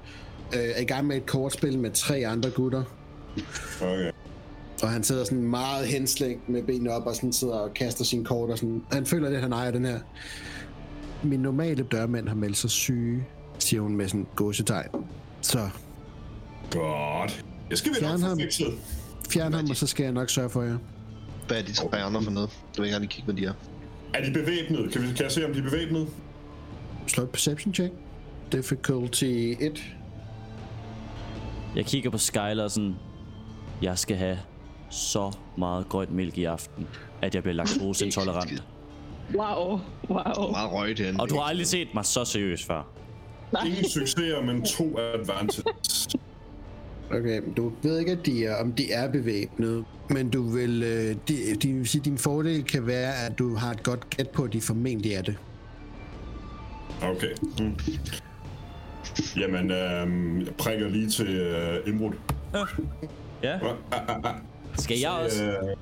[0.55, 2.83] øh, er i gang med et kortspil med tre andre gutter.
[3.83, 4.11] Okay.
[4.83, 8.25] Og han sidder sådan meget henslængt med benene op og sådan sidder og kaster sine
[8.25, 8.51] kort.
[8.51, 8.83] Og sådan.
[8.93, 9.99] Han føler lidt, at han ejer den her.
[11.23, 13.27] Min normale dørmand har meldt sig syge,
[13.59, 14.89] siger hun med sådan gåsetegn.
[15.41, 15.69] Så
[16.71, 17.45] Godt.
[17.71, 18.39] Jeg skal vi nok Fjern få ham.
[18.39, 18.67] fikset.
[19.31, 20.77] fjern ham, og så skal jeg nok sørge for jer.
[21.49, 22.51] Hvad er de tre andre for noget?
[22.77, 23.53] Du vil gerne lige kigge, hvad de er.
[24.15, 24.93] Er de bevæbnet?
[24.93, 26.09] Kan, vi, kan jeg se, om de er bevæbnet?
[27.07, 27.93] Slå et perception check.
[28.53, 29.25] Difficulty
[29.61, 29.85] 1.
[31.77, 32.95] Jeg kigger på Skyler og sådan,
[33.83, 34.39] jeg skal have
[34.91, 36.87] så meget grønt mælk i aften,
[37.23, 38.65] at jeg bliver laktoseintolerant.
[39.35, 39.81] Wow,
[40.11, 40.51] wow.
[40.51, 42.83] Meget røg det Og du har aldrig set mig så seriøs før.
[43.53, 43.65] Nej.
[43.67, 46.09] Ingen succeser, men to advantages.
[47.11, 51.17] Okay, du ved ikke, at de er, om de er bevæbnet, men du vil, øh,
[51.29, 54.43] de, de vil sige, din fordel kan være, at du har et godt gæt på,
[54.43, 55.37] at de formentlig er det.
[57.03, 57.31] Okay.
[57.61, 57.77] Mm.
[59.37, 62.12] Jamen, øhm, jeg prikker lige til øh, Imrud.
[63.42, 63.55] Ja.
[63.55, 64.35] Ah, ah, ah.
[64.79, 65.44] Skal jeg også?
[65.44, 65.77] Øh,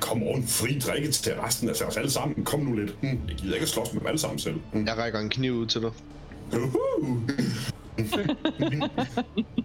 [0.00, 2.44] kom on, fri drikke til resten af os alle sammen.
[2.44, 3.02] Kom nu lidt.
[3.02, 3.08] Mm.
[3.28, 4.56] Jeg gider ikke at slås med dem alle sammen selv.
[4.72, 4.86] Mm.
[4.86, 5.90] Jeg rækker en kniv ud til dig.
[6.52, 7.18] Uhuh.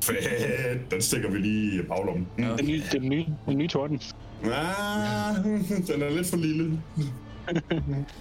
[0.04, 2.28] Fedt, den stikker vi lige i baglommen.
[2.38, 4.02] Den nye, den nye, den nye torden.
[4.44, 5.36] Ah,
[5.88, 6.64] den er lidt for lille.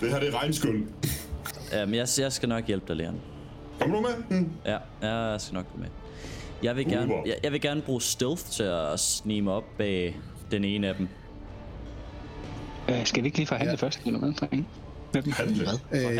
[0.01, 0.87] Det her det er regnskyld.
[1.73, 3.21] Ja, men jeg, jeg skal nok hjælpe dig, Leon.
[3.81, 4.39] Kom nu med.
[4.41, 4.51] Mm.
[4.67, 4.77] Ja,
[5.09, 5.89] jeg skal nok gå med.
[6.63, 10.21] Jeg vil gerne, jeg, jeg vil gerne bruge stealth til at snige mig op bag
[10.51, 11.09] den ene af dem.
[12.91, 13.77] Øh, skal vi ikke lige forhandle Ja.
[13.77, 14.67] først, eller hvad, drenge?
[15.15, 15.33] Dem?
[15.33, 15.67] Handle.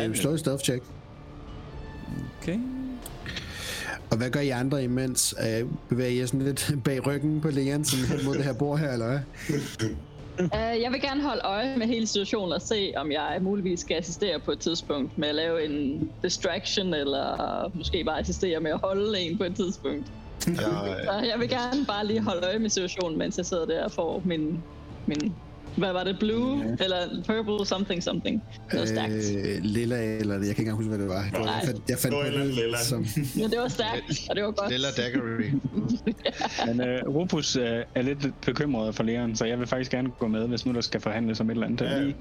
[0.03, 0.83] Øh, slå et stealth check.
[2.41, 2.59] Okay.
[4.11, 5.35] Og hvad gør I andre imens?
[5.61, 8.53] Øh, bevæger I jer sådan lidt bag ryggen på Leon, sådan hen mod det her
[8.53, 9.19] bord her, eller hvad?
[10.39, 13.97] Uh, jeg vil gerne holde øje med hele situationen og se, om jeg muligvis skal
[13.97, 18.79] assistere på et tidspunkt med at lave en distraction, eller måske bare assistere med at
[18.79, 20.11] holde en på et tidspunkt.
[20.47, 23.83] Jeg, Så jeg vil gerne bare lige holde øje med situationen, mens jeg sidder der
[23.83, 24.63] og får min,
[25.05, 25.35] min
[25.79, 28.43] hvad var det, blue, eller purple something something.
[28.73, 29.13] Noget stærkt.
[29.13, 31.23] Øh, lilla, eller jeg kan ikke engang huske, hvad det var.
[31.23, 32.77] Det var- Jeg fandt, jeg fandt Det var lilla.
[32.83, 33.05] som...
[33.35, 34.71] Men det var stærkt, og det var godt.
[34.71, 35.49] Lilla Daggery.
[36.67, 37.63] Men øh, Rufus øh,
[37.95, 40.81] er lidt bekymret for Leon, så jeg vil faktisk gerne gå med, hvis nu der
[40.81, 41.81] skal forhandles om et eller andet.
[41.85, 42.15] Ja, Lige-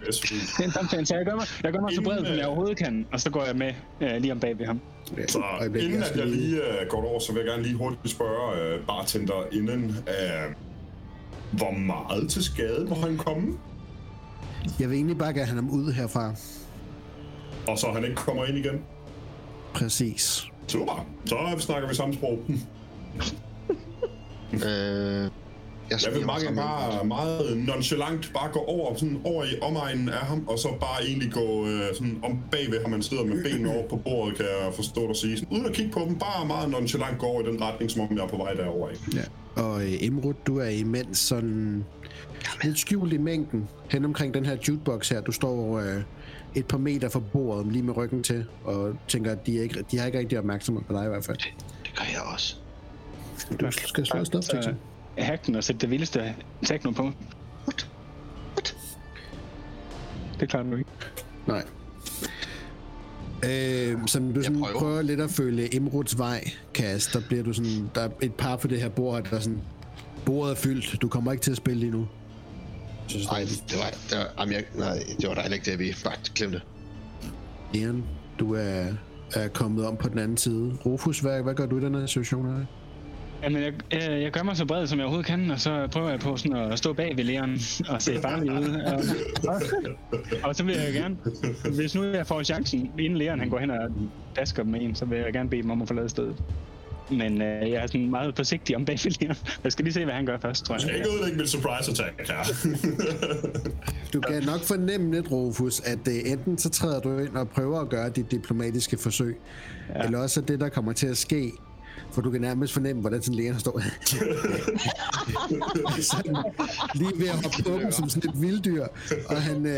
[0.59, 2.43] det er samtale, så jeg gør mig, jeg gør mig så bred, Inden, som jeg
[2.43, 4.81] øh, overhovedet kan, og så går jeg med øh, lige om bag ved ham.
[5.29, 8.79] Så inden at jeg lige uh, går over, så vil jeg gerne lige hurtigt spørge
[8.79, 10.55] uh, bartender inden, uh,
[11.53, 13.59] hvor meget til skade må han komme?
[14.81, 16.35] Jeg vil egentlig bare gerne have ham ud herfra.
[17.69, 18.81] Og så han ikke kommer ind igen?
[19.75, 20.47] Præcis.
[20.67, 22.39] Super, så snakker vi samme sprog.
[24.67, 25.31] øh,
[25.91, 26.57] jeg, Jeg vil frem.
[26.57, 31.05] bare meget nonchalant bare gå over, sådan over i omegnen af ham, og så bare
[31.07, 34.45] egentlig gå øh, sådan om bagved ham, han sidder med benene over på bordet, kan
[34.45, 35.39] jeg forstå dig sige.
[35.39, 38.01] Sådan, uden at kigge på dem, bare meget nonchalant gå over i den retning, som
[38.01, 38.89] om jeg er på vej derover.
[38.91, 39.03] Ikke?
[39.15, 39.63] Ja.
[39.63, 41.85] Og øh, Imrud, du er imens sådan
[42.63, 45.21] lidt skjult i mængden hen omkring den her jukebox her.
[45.21, 46.03] Du står øh,
[46.55, 49.85] et par meter fra bordet, lige med ryggen til, og tænker, at de, er ikke,
[49.91, 51.37] de har ikke rigtig opmærksomhed på dig i hvert fald.
[51.39, 52.57] Det gør jeg også.
[53.61, 54.69] Du skal slå et stealth
[55.19, 55.25] check.
[55.25, 55.25] så.
[55.25, 57.13] Så hack den og sætte det vildeste techno på.
[60.41, 60.91] Det klarer du ikke.
[61.47, 61.63] Nej.
[63.45, 64.79] Øh, som du sådan prøver.
[64.79, 68.57] prøver lidt at følge Imruds vej, Kas, der bliver du sådan, der er et par
[68.57, 69.61] på det her bord, der er sådan,
[70.25, 72.09] bordet er fyldt, du kommer ikke til at spille lige nu.
[73.31, 76.61] Nej, det var, det var, jamen, jeg, nej, det var ikke det, vi faktisk glemte.
[77.75, 78.05] Leon,
[78.39, 78.87] du er,
[79.35, 80.77] er kommet om på den anden side.
[80.87, 82.65] Rufus, hvad, hvad gør du i den her situation her?
[83.43, 86.11] Jamen, jeg, jeg, jeg gør mig så bred, som jeg overhovedet kan, og så prøver
[86.11, 87.57] jeg på sådan at stå bag ved Leon
[87.95, 88.69] og se farlig ud.
[88.69, 89.03] Og,
[89.49, 89.61] og,
[90.43, 91.17] og, så vil jeg gerne,
[91.75, 93.91] hvis nu jeg får chancen, inden Leon han går hen og
[94.37, 96.37] dasker med en, så vil jeg gerne bede dem om at forlade stedet.
[97.11, 99.37] Men øh, jeg er sådan meget forsigtig om bag ved Leon.
[99.65, 100.99] Jeg skal lige se, hvad han gør først, tror Jeg skal jeg.
[100.99, 102.39] ikke ødelægge mit surprise attack her.
[104.13, 107.81] Du kan nok fornemme lidt, Rufus, at uh, enten så træder du ind og prøver
[107.81, 109.37] at gøre dit diplomatiske forsøg,
[109.95, 110.05] ja.
[110.05, 111.53] eller også er det, der kommer til at ske,
[112.13, 113.81] for du kan nærmest fornemme, hvordan sådan Leon står
[116.13, 116.37] sådan,
[116.95, 118.87] lige ved at hoppe på dem som sådan et vilddyr.
[119.29, 119.75] Og han, øh,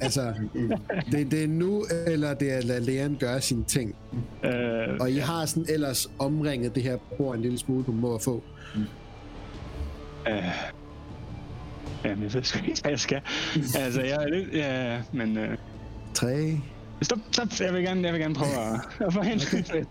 [0.00, 0.34] altså,
[1.12, 3.94] det, det er nu, eller det er at lade Leon gøre sine ting.
[4.44, 4.50] Øh,
[5.00, 8.42] Og I har sådan ellers omringet det her bord en lille smule, du må få.
[10.28, 10.34] øh,
[12.04, 13.20] jamen, jeg ved sgu ikke, hvad jeg skal.
[13.76, 14.52] Altså, jeg er lidt...
[14.52, 15.38] Ja, men...
[15.38, 15.56] Øh,
[16.14, 16.60] Tre.
[17.04, 17.48] Stop, stop.
[17.60, 18.50] Jeg vil gerne, jeg vil gerne prøve
[19.00, 19.86] at, at forhindre det.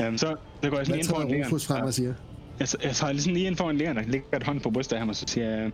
[0.00, 1.52] uh, um, så, så går jeg sådan Hvad ind foran lægeren.
[1.52, 2.14] Rufus frem og siger?
[2.60, 4.96] Jeg, jeg tager lige sådan lige ind foran lægeren og lægger et hånd på brystet
[4.96, 5.70] af ham, og så siger jeg,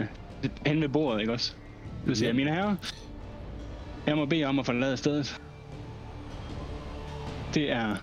[0.00, 0.06] uh,
[0.66, 1.54] hen ved bordet, ikke også?
[2.08, 2.76] Så siger jeg, mine herrer,
[4.06, 5.40] jeg må bede om at forlade stedet.
[7.54, 7.96] Det er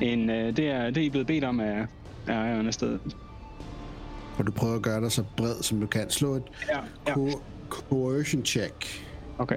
[0.00, 1.86] en, uh, det er, det er I blevet bedt om af,
[2.26, 3.00] af ejeren af stedet.
[4.38, 6.10] Og du prøver at gøre dig så bred, som du kan.
[6.10, 7.12] Slå et Ja, ja.
[7.14, 9.05] co- coercion check.
[9.38, 9.56] Okay.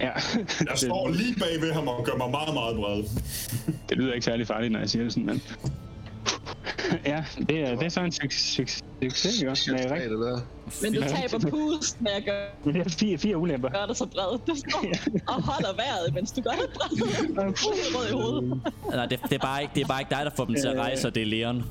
[0.00, 0.10] Ja,
[0.70, 3.02] Jeg står lige bag ved ham og gør mig meget, meget bred.
[3.88, 5.42] Det lyder ikke særlig farligt, når jeg siger det sådan, men...
[7.12, 9.72] ja, det er, det er så en succes, succes, ikke også?
[9.72, 10.42] Det.
[10.82, 13.68] Men du taber pusten med at gøre, men det er fire, fire ulemper.
[13.68, 14.38] gøre dig så bred.
[14.46, 14.84] Du står
[15.28, 17.52] og holder vejret, mens du gør det bred.
[17.96, 18.60] Rød i hovedet.
[18.90, 20.66] Nej, det, det, er bare ikke, det er bare ikke dig, der får dem til
[20.68, 21.64] at rejse, og det er Leon.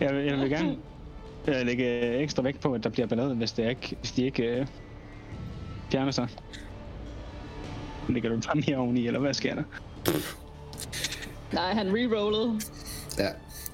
[0.00, 0.76] Jeg, vil- jeg vil gerne
[1.48, 4.42] øh, lægge ekstra vægt på, at der bliver ballade, hvis, det ikke, hvis de ikke
[4.42, 4.66] øh,
[5.92, 6.28] fjerner sig.
[8.08, 9.62] Ligger du bare mere oveni, eller hvad sker der?
[11.52, 12.60] Nej, han rerollede.
[13.18, 13.28] Ja,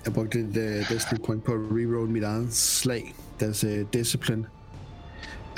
[0.05, 3.15] jeg brugte et uh, destiny point på at reroll mit eget slag.
[3.41, 4.45] Deres uh, discipline.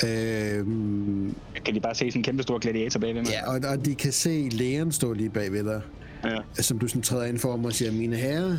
[0.05, 1.35] Øhm,
[1.65, 3.31] Kan de bare se sådan en kæmpe stor gladiator bagved mig?
[3.31, 5.81] ja, og, og de kan se Leon stå lige bagved dig.
[6.25, 6.63] ja.
[6.63, 8.57] Som du sådan træder ind for mig og siger, mine herrer,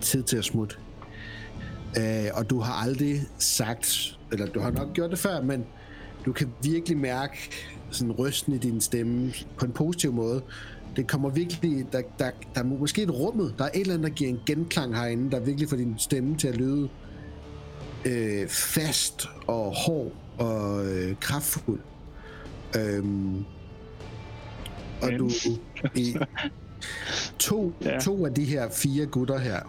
[0.00, 0.76] tid til at smutte.
[1.98, 5.64] Øh, og du har aldrig sagt, eller du har nok gjort det før, men
[6.26, 7.50] du kan virkelig mærke
[7.90, 10.42] sådan rysten i din stemme på en positiv måde.
[10.96, 14.08] Det kommer virkelig, der, der, der er måske et rummet, der er et eller andet,
[14.10, 16.88] der giver en genklang herinde, der virkelig får din stemme til at lyde
[18.04, 21.80] øh, fast og hård og øh, kraftfuld.
[22.78, 23.44] Øhm,
[25.02, 25.30] og du
[25.94, 26.16] i
[27.38, 27.98] to, Ja.
[28.00, 29.60] to af de her fire gutter her,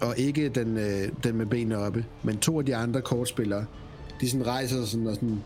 [0.00, 3.64] og ikke den, øh, den med benene oppe, men to af de andre kortspillere,
[4.20, 5.44] de sådan rejser sig sådan og sådan,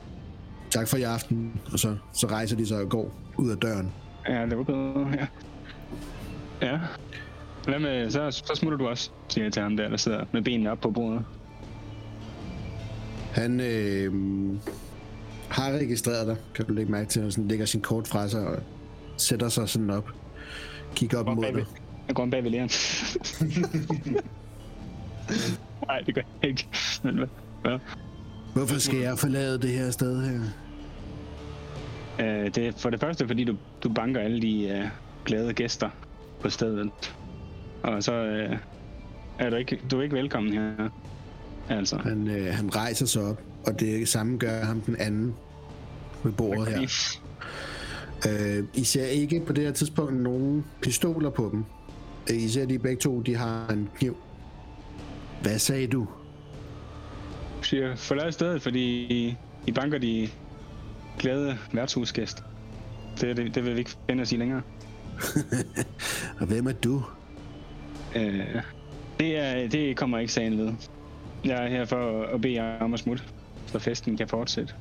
[0.70, 3.92] tak for i aften, og så, så rejser de sig og går ud af døren.
[4.28, 5.26] Ja, det var bedre, ja.
[6.66, 6.78] Ja.
[7.64, 10.42] Hvad med, så, så smutter du også, siger jeg til ham der, der sidder med
[10.42, 11.24] benene op på bordet.
[13.32, 14.12] Han øh,
[15.48, 18.46] har registreret dig, kan du lægge mærke til, og sådan lægger sin kort fra sig
[18.46, 18.58] og
[19.16, 20.08] sætter sig sådan op.
[20.94, 21.64] Kigger op mod dig.
[22.08, 22.70] Jeg går bag ved læren.
[25.86, 26.68] Nej, det gør jeg ikke.
[27.02, 27.28] Men hvad?
[27.62, 27.78] hvad?
[28.54, 30.40] Hvorfor skal jeg forlade det her sted her?
[32.20, 34.88] Øh, det er for det første, fordi du, du banker alle de øh,
[35.24, 35.90] glade gæster
[36.40, 36.90] på stedet.
[37.82, 38.56] Og så øh,
[39.38, 40.88] er du ikke, du er ikke velkommen her.
[41.68, 41.96] Altså.
[41.96, 45.34] Han, øh, han rejser sig op, og det samme gør ham den anden
[46.22, 46.80] ved bordet her.
[48.28, 51.64] Øh, I ser ikke på det her tidspunkt nogen pistoler på dem.
[52.30, 54.16] Øh, I ser de begge to, de har en kniv.
[55.42, 56.08] Hvad sagde du?
[57.62, 59.06] siger, forlad stedet, fordi
[59.66, 60.28] I banker de
[61.18, 62.44] glade værtshusgæst.
[63.20, 64.62] Det, det, det vil vi ikke finde os i længere.
[66.40, 67.02] Og hvem er du?
[68.16, 68.62] Øh,
[69.20, 70.72] det, er, det kommer ikke sagen ved.
[71.44, 73.22] Jeg er her for at bede jer om at smutte,
[73.66, 74.74] så festen kan fortsætte.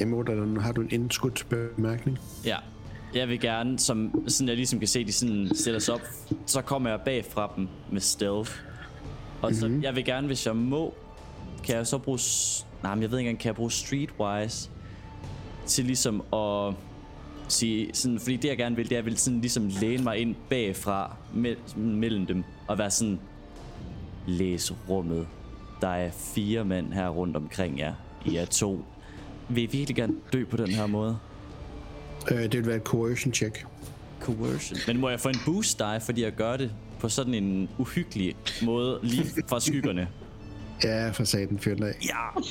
[0.00, 2.18] Emot, har du en indskudt bemærkning?
[2.44, 2.56] Ja.
[3.14, 6.00] Jeg vil gerne, som sådan jeg ligesom kan se, de sådan stiller sig op,
[6.46, 8.52] så kommer jeg bagfra dem med stealth.
[9.42, 10.94] Og så, jeg vil gerne, hvis jeg må,
[11.64, 12.18] kan jeg så bruge...
[12.82, 14.70] Nej, men jeg ved ikke engang, kan jeg bruge streetwise
[15.66, 16.74] til ligesom at
[17.48, 20.18] sige sådan, fordi det jeg gerne vil, det er, jeg vil sådan ligesom læne mig
[20.18, 23.20] ind bagfra me- mellem dem og være sådan,
[24.26, 25.26] læs rummet.
[25.80, 27.94] Der er fire mænd her rundt omkring jer.
[28.26, 28.84] I er to.
[29.48, 31.18] Vil I virkelig gerne dø på den her måde?
[32.30, 33.66] Øh, det vil være et coercion check.
[34.20, 34.78] Coercion.
[34.86, 36.72] Men må jeg få en boost die, fordi jeg gør det
[37.04, 40.08] på sådan en uhyggelig måde lige fra skyggerne?
[40.84, 41.92] Ja, for satan fyr den af.
[42.04, 42.42] Ja!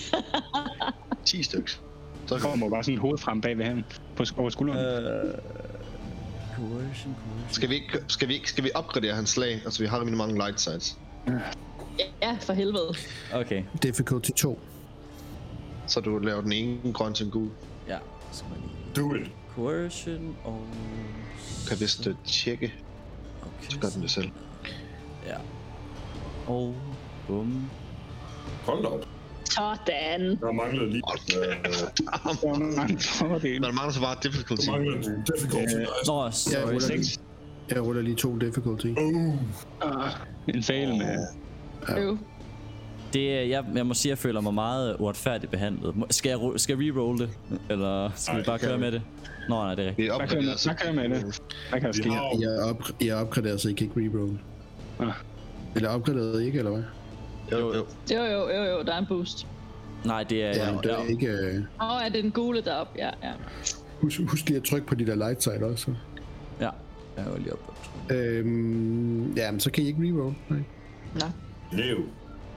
[1.25, 1.67] 10 stykker.
[2.27, 3.83] Så Der kommer bare sådan et hoved frem bag ved ham
[4.15, 4.79] på sk- over skulderen.
[4.79, 5.33] Øh,
[6.55, 7.15] coercion, coercion.
[7.49, 9.61] skal vi, ikke, skal, vi, ikke, skal vi opgradere hans slag?
[9.65, 10.97] Altså, vi har rimelig mange light sides.
[12.21, 12.93] Ja, for helvede.
[13.33, 14.59] Okay, Difficulty 2.
[15.87, 17.49] Så du laver den ene grøn til en gul.
[17.87, 17.97] ja.
[18.31, 19.09] Så må jeg lige...
[19.09, 19.31] Do it.
[19.55, 20.61] Coercion og...
[21.63, 22.73] Du kan vist øh, tjekke,
[23.45, 24.29] Okay, så gør den det selv.
[25.25, 25.35] Ja.
[26.47, 26.75] Og...
[27.27, 27.69] Bum.
[28.65, 29.05] Hold da op.
[29.49, 30.21] Sådan.
[30.39, 31.03] Der manglede lige...
[31.37, 31.55] Øh,
[33.61, 34.65] Der er mangler så bare difficulty.
[34.65, 35.75] der manglede difficulty.
[35.75, 36.73] Øh, Nå, Jeg sorry.
[36.73, 37.19] ruller, lige,
[37.69, 38.87] jeg ruller lige to difficulty.
[38.87, 39.35] Uh,
[39.81, 40.11] Ah,
[40.47, 41.27] en fail med...
[41.97, 42.17] Øv.
[43.13, 45.95] Det, er- jeg, jeg må sige, at jeg føler mig meget uretfærdigt behandlet.
[46.09, 47.29] Skal jeg, skal jeg reroll det?
[47.69, 49.01] Eller skal vi Ej, bare kan køre med det?
[49.49, 49.97] Nå, nej, det er rigtigt.
[49.97, 50.65] Vi er Hvad kan opgraderet.
[50.65, 51.41] jeg- jeg med det?
[51.69, 52.09] Hvad kan der vi ske?
[52.11, 54.37] har Jeg er, op, jeg er opgraderet, så I kan ikke reroll.
[54.99, 55.07] Ah.
[55.75, 56.83] Eller opgraderet ikke, eller hvad?
[57.51, 57.85] Jo, jo.
[58.11, 59.47] Jo, jo, jo, jo, der er en boost.
[60.05, 60.47] Nej, det er...
[60.65, 61.27] Ja, men det er ja, ikke...
[61.27, 62.93] Øh, Åh, oh, er det den gule deroppe?
[62.97, 63.31] Ja, ja.
[64.01, 65.93] husk, husk lige at trykke på de der light side også.
[66.61, 66.69] ja.
[67.17, 67.65] Jeg er lige oppe.
[68.15, 70.35] Øhm, ja, men så kan I ikke reroll.
[70.49, 70.59] Nej.
[71.13, 71.25] Nå.
[71.77, 71.97] Lev.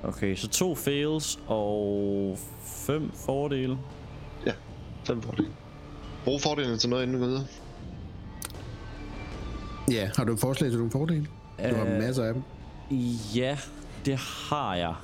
[0.05, 3.78] Okay, så to fails og fem fordele.
[5.05, 5.49] Fem fordele.
[6.24, 7.44] Brug fordelene til noget, inden vi går videre.
[9.90, 11.26] Ja, har du et forslag til nogle fordele?
[11.70, 12.42] Du har Øh, masser af dem.
[13.34, 13.59] Ja,
[14.07, 14.94] det har jeg.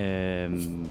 [0.00, 0.88] Øhm,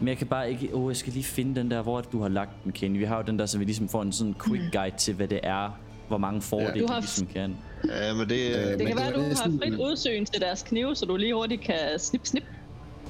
[0.00, 0.70] men jeg kan bare ikke...
[0.74, 2.98] Åh, oh, jeg skal lige finde den der, hvor du har lagt den, Kenny.
[2.98, 5.28] Vi har jo den der, så vi ligesom får en sådan quick guide til, hvad
[5.28, 5.70] det er.
[6.08, 6.92] Hvor mange fordele Du ja.
[6.92, 7.56] har- ligesom kan.
[7.88, 8.34] Ja, men det...
[8.56, 10.96] Øh, Øh, Det Men kan være, det at du har frit udsyn til deres knive,
[10.96, 12.42] så du lige hurtigt kan snip, snip.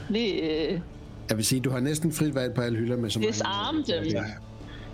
[0.09, 0.81] Lige øh,
[1.29, 3.33] Jeg vil sige, du har næsten frit valg på alle hylder med så mange...
[3.33, 4.05] disarm dem.
[4.05, 4.23] Ja.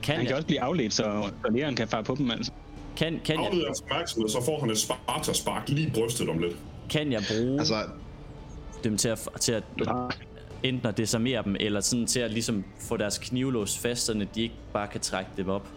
[0.02, 2.52] Kan, Han kan jeg, også blive afledt, så så læreren kan fare på dem, altså.
[2.96, 6.56] kan, kan, jeg, Afleder opmærksomhed, så får han et Sparta-spark lige i brystet om lidt.
[6.90, 7.74] kan jeg bruge altså,
[8.84, 9.64] dem til at, til at
[10.62, 14.42] enten at desarmere dem, eller sådan til at ligesom få deres knivlås fast, så de
[14.42, 15.68] ikke bare kan trække dem op.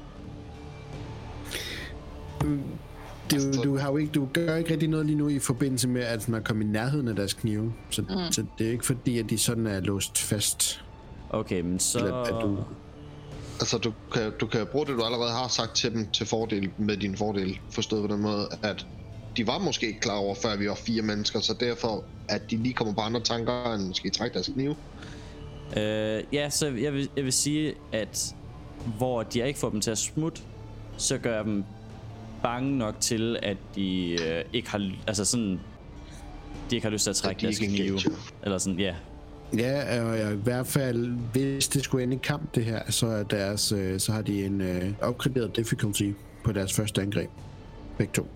[3.31, 6.01] Du, du, har jo ikke, du gør ikke rigtig noget lige nu i forbindelse med,
[6.01, 7.73] at man kommer i nærheden af deres knive.
[7.89, 8.31] Så, mm.
[8.31, 10.81] så det er ikke fordi, at de sådan er låst fast.
[11.29, 11.99] Okay, men så...
[11.99, 12.57] Eller at du...
[13.59, 16.69] altså du, kan, du kan bruge det, du allerede har sagt til dem til fordel
[16.77, 17.59] med din fordel.
[17.71, 18.85] Forstået på den måde, at
[19.37, 22.57] de var måske ikke klar over, før vi var fire mennesker, så derfor, at de
[22.57, 24.75] lige kommer på andre tanker, end måske trække deres knive.
[25.77, 28.35] Øh, ja, så jeg vil, jeg vil sige, at
[28.97, 30.41] hvor de ikke fået dem til at smutte,
[30.97, 31.63] så gør jeg dem
[32.43, 35.59] bange nok til, at de øh, ikke har, altså sådan,
[36.69, 37.99] de ikke har lyst til at trække de deres knive.
[38.43, 38.95] Eller sådan, ja.
[39.57, 43.23] Ja, og i hvert fald, hvis det skulle ende i kamp, det her, så, er
[43.23, 46.11] deres, øh, så har de en øh, opgraderet difficulty
[46.43, 47.29] på deres første angreb.
[47.97, 48.27] Begge to.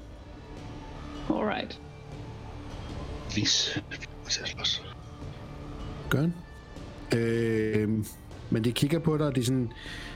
[1.30, 1.82] Alright.
[3.36, 3.80] Vis.
[4.28, 4.84] Slås.
[6.10, 6.34] Gør han?
[7.20, 7.89] Øh,
[8.49, 9.72] men de kigger på dig, og de sådan,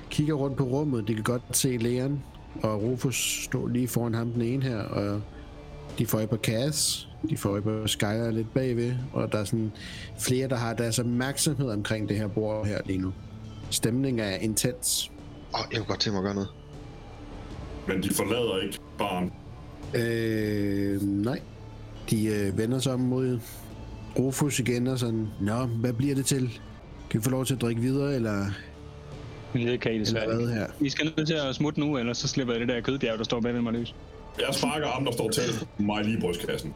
[0.09, 1.07] kigger rundt på rummet.
[1.07, 2.23] De kan godt se Leon
[2.63, 5.21] og Rufus stå lige foran ham, den ene her, og
[5.97, 9.43] de får øje på Cass, de får øje på Skyler lidt bagved, og der er
[9.43, 9.71] sådan
[10.19, 13.13] flere, der har deres opmærksomhed omkring det her bord her lige nu.
[13.69, 15.11] Stemningen er intens.
[15.53, 16.49] Åh, jeg kunne godt tænke mig at gøre noget.
[17.87, 19.31] Men de forlader ikke barn.
[19.93, 21.39] Øh, nej.
[22.09, 23.39] De øh, vender sig om mod
[24.19, 26.59] Rufus igen og sådan, Nå, hvad bliver det til?
[27.09, 28.45] Kan vi få lov til at drikke videre, eller,
[29.65, 30.53] Det kan I desværre hvad ikke.
[30.53, 30.67] her?
[30.81, 33.23] I skal nødt til at smutte nu, ellers så slipper jeg det der kødbjerg, der
[33.23, 33.95] står bagved mig løs.
[34.39, 35.43] Jeg sparker ham, der står til
[35.77, 36.73] mig lige i brystkassen.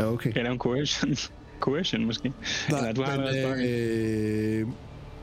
[0.00, 0.30] Ja, okay.
[0.32, 1.16] Kan jeg lave en coercion?
[1.60, 2.32] coercion måske?
[2.68, 4.68] Eller du har men, øh,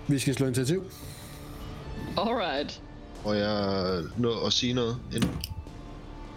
[0.07, 0.83] vi skal slå initiativ.
[2.17, 2.81] Alright.
[3.23, 5.31] Og jeg nå at sige noget inden.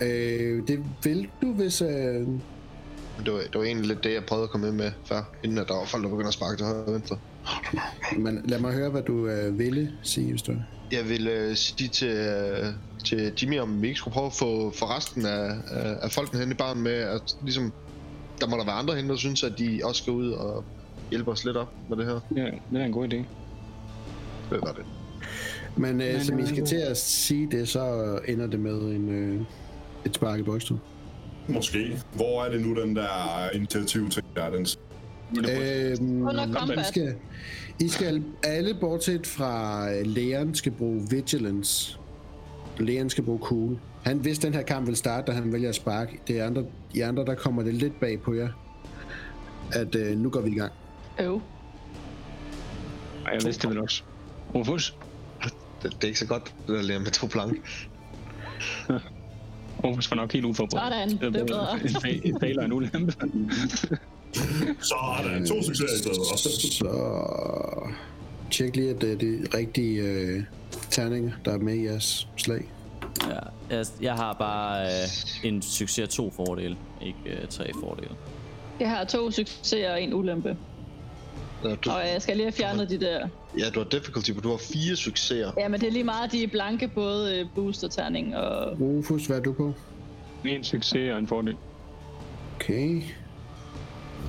[0.01, 1.83] Øh, det vil du, hvis...
[1.83, 1.89] Øh,
[3.25, 5.59] Det var, det var egentlig lidt det, jeg prøvede at komme ind med før, inden
[5.59, 7.19] at der var folk, der begyndte at sparke til højre og venstre.
[8.19, 10.53] Men lad mig høre, hvad du øh, ville sige, hvis du...
[10.93, 12.67] Jeg vil øh, sige til, øh,
[13.05, 16.41] til Jimmy, om vi ikke skulle prøve at få for resten af, af, af folkene
[16.41, 17.73] hen i barn med, at ligesom,
[18.41, 20.65] der må der være andre hen, der synes, at de også skal ud og
[21.11, 22.21] hjælpe os lidt op med det her.
[22.37, 23.17] Ja, det er en god idé.
[23.17, 23.27] Det
[24.51, 24.85] være det.
[25.77, 29.09] Men øh, som I øh, skal til at sige det, så ender det med en,
[29.09, 29.41] øh,
[30.07, 30.79] et spark i brystet.
[31.49, 32.01] Måske.
[32.13, 34.67] Hvor er det nu, den der initiativ til der, den
[35.39, 36.29] Øhm.
[36.79, 37.15] I skal,
[37.81, 41.99] I skal alle, bortset fra Leon, skal bruge Vigilance.
[42.79, 43.79] Leon skal bruge Cool.
[44.03, 46.19] Han vidste, den her kamp vil starte, da han vælger at sparke.
[46.29, 46.65] Det er andre,
[46.95, 48.49] de andre, der kommer det lidt bag på jer.
[49.73, 50.73] At øh, nu går vi i gang.
[51.21, 51.41] Øv.
[53.27, 54.03] Ej, jeg vidste det vel også.
[54.55, 54.97] Rufus?
[55.83, 55.93] det.
[55.93, 57.89] Det er ikke så godt, det der lærer med to plank.
[59.85, 61.11] Rufus var nok helt uforberedt.
[61.11, 61.81] Sådan, det er bedre.
[62.15, 63.15] En, en fail og en ulempe.
[64.91, 66.17] Så er der to succeser i stedet.
[66.73, 67.93] Så
[68.51, 70.43] tjek lige, at det er de rigtige øh,
[70.91, 72.65] terninger, der er med i jeres slag.
[73.29, 73.39] ja.
[73.77, 75.09] Jeg, jeg har bare øh,
[75.49, 78.11] en succes og to fordele, ikke øh, tre fordele.
[78.81, 80.57] Jeg har to succeser og en ulempe.
[81.65, 83.29] Ja, du, Og jeg skal lige have fjernet de der.
[83.59, 85.53] ja, du har difficulty, men du har fire succeser.
[85.59, 88.81] Ja, men det er lige meget, de er blanke, både øh, booster-terning og...
[88.81, 89.73] Rufus, hvad er du på?
[90.45, 91.57] En succes og en fordel.
[92.57, 93.03] Okay.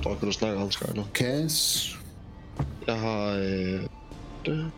[0.02, 1.04] Tror ikke, du snakker om, Skyler.
[1.14, 1.98] Cass.
[2.86, 3.30] Jeg har...
[3.30, 3.80] Øh,
[4.46, 4.70] det,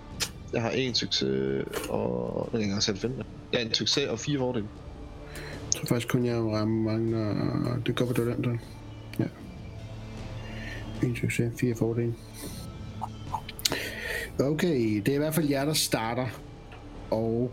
[0.52, 2.40] jeg har en succes og...
[2.44, 3.26] Jeg kan ikke engang selv finde det.
[3.52, 4.66] Jeg har en succes og fire fordele.
[5.34, 7.76] Jeg tror faktisk kun, jeg rammer mangler...
[7.86, 8.56] Det går på det den der.
[9.18, 9.24] Ja.
[11.06, 12.14] En succes, fire fordele.
[14.40, 16.26] Okay, det er i hvert fald jer, der starter.
[17.10, 17.52] Og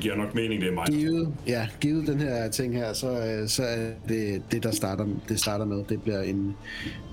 [0.00, 0.86] giver nok mening, det er mig.
[0.86, 5.06] givet, ja, givet den her ting her, så, øh, så er det det, der starter,
[5.28, 5.84] det starter med.
[5.88, 6.56] Det bliver en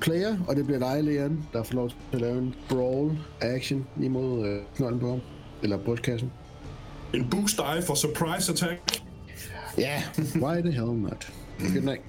[0.01, 3.87] player, og det bliver dig, Leon, der får lov til at lave en brawl action
[4.01, 5.19] imod øh, knolden på ham.
[5.63, 6.31] Eller brystkassen.
[7.13, 9.01] En boost die for surprise attack.
[9.77, 10.03] Ja,
[10.35, 11.33] why the hell not?
[11.59, 12.01] Good night.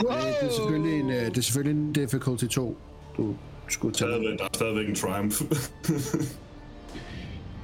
[0.00, 2.76] Øh, det er selvfølgelig en, øh, det er selvfølgelig en difficulty 2,
[3.16, 3.34] du
[3.68, 4.10] skulle tage.
[4.10, 5.42] Stadigvæk, der er stadigvæk en triumph.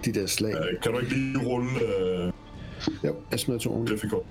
[0.04, 0.54] de der slag.
[0.54, 2.32] Øh, kan du ikke lige rulle uh,
[3.04, 3.86] Jo, jeg smider to oven.
[3.86, 4.26] difficult?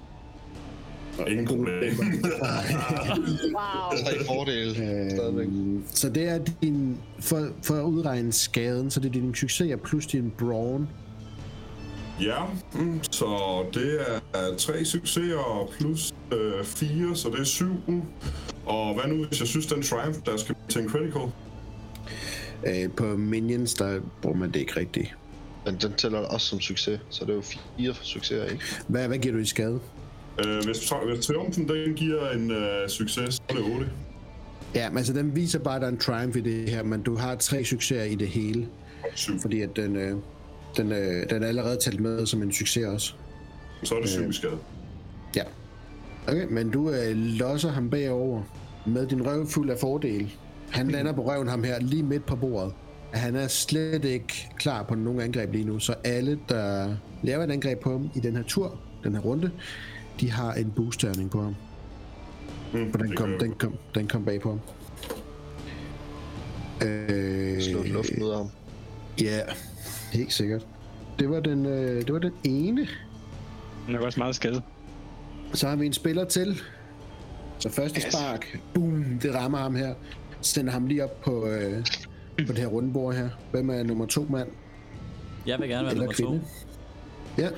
[1.28, 1.94] Ingen problem.
[3.56, 4.04] Wow.
[4.06, 4.76] Tre fordele.
[5.12, 5.48] Stadigvæk.
[5.48, 9.76] Øhm, så det er din, for, for at udregne skaden, så det er din succeser
[9.76, 10.90] plus din brawn.
[12.22, 12.36] Ja,
[12.74, 13.26] mm, så
[13.74, 14.00] det
[14.34, 17.72] er tre succeser plus øh, fire, så det er syv.
[18.66, 21.22] Og hvad nu, hvis jeg synes, den triumph, der skal til en critical?
[22.68, 25.16] Øh, på minions, der bruger man det ikke rigtigt.
[25.66, 28.64] Men den tæller også som succes, så det er jo fire succeser, ikke?
[28.88, 29.80] Hvad, hvad giver du i skade?
[30.46, 33.90] Øh, hvis, hvis triumfen den giver en øh, succes, så er det 8.
[34.76, 37.02] Ja, men altså den viser bare, at der er en triumph i det her, men
[37.02, 38.68] du har tre succeser i det hele,
[39.16, 39.40] 7.
[39.42, 40.18] fordi at den, øh,
[40.78, 43.14] den, øh, den er allerede talt med som en succes også.
[43.84, 44.58] Så er det 7 i skade.
[45.36, 45.44] Ja.
[46.28, 48.44] Okay, men du øh, losser ham bagover
[48.86, 50.30] med din røv fuld af fordele.
[50.70, 52.74] Han lander på røven ham her lige midt på bordet.
[53.14, 57.52] Han er slet ikke klar på nogen angreb lige nu, så alle, der laver et
[57.52, 59.52] angreb på ham i den her tur, den her runde,
[60.20, 61.56] de har en boost-terning på ham.
[62.74, 64.60] Mm, For den kom, den kom, den kom bag på ham.
[66.88, 68.50] Øh, Slå luften ud af ham.
[69.22, 69.40] Ja,
[70.14, 70.68] helt sikkert.
[71.20, 72.88] Det var den, øh, det var den ene.
[73.88, 74.62] Den er også meget skadet.
[75.54, 76.62] Så har vi en spiller til.
[77.60, 78.14] Så første Yes.
[78.14, 78.60] spark.
[78.74, 79.94] Boom, det rammer ham her.
[80.42, 81.86] Sender ham lige op på, øh,
[82.48, 83.30] på det her rundbord her.
[83.52, 84.48] Hvem er nummer to mand?
[85.46, 86.28] Jeg vil gerne være Eller nummer to.
[86.30, 86.46] kvinde?
[87.38, 87.50] Ja.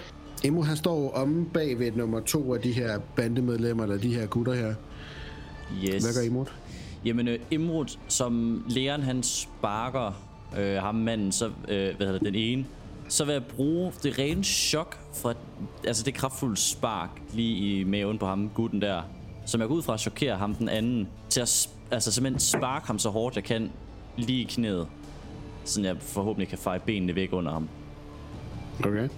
[0.44, 4.26] Emo han står omme bag ved nummer to af de her bandemedlemmer, eller de her
[4.26, 4.74] gutter her.
[5.84, 6.04] Yes.
[6.04, 6.46] Hvad gør Imod?
[7.06, 10.24] Jamen, øh, Imrud, som Leon han sparker
[10.58, 12.66] øh, ham manden, så, øh, hvad hedder den ene,
[13.08, 15.34] så vil jeg bruge det rene chok fra,
[15.88, 19.02] altså det kraftfulde spark lige i maven på ham, gutten der,
[19.46, 22.88] som jeg går ud fra at chokere ham den anden, til at altså simpelthen sparke
[22.88, 23.72] ham så hårdt jeg kan,
[24.18, 24.88] lige i knæet,
[25.66, 27.70] sådan jeg forhåbentlig kan feje benene væk under ham.
[28.86, 29.09] Okay.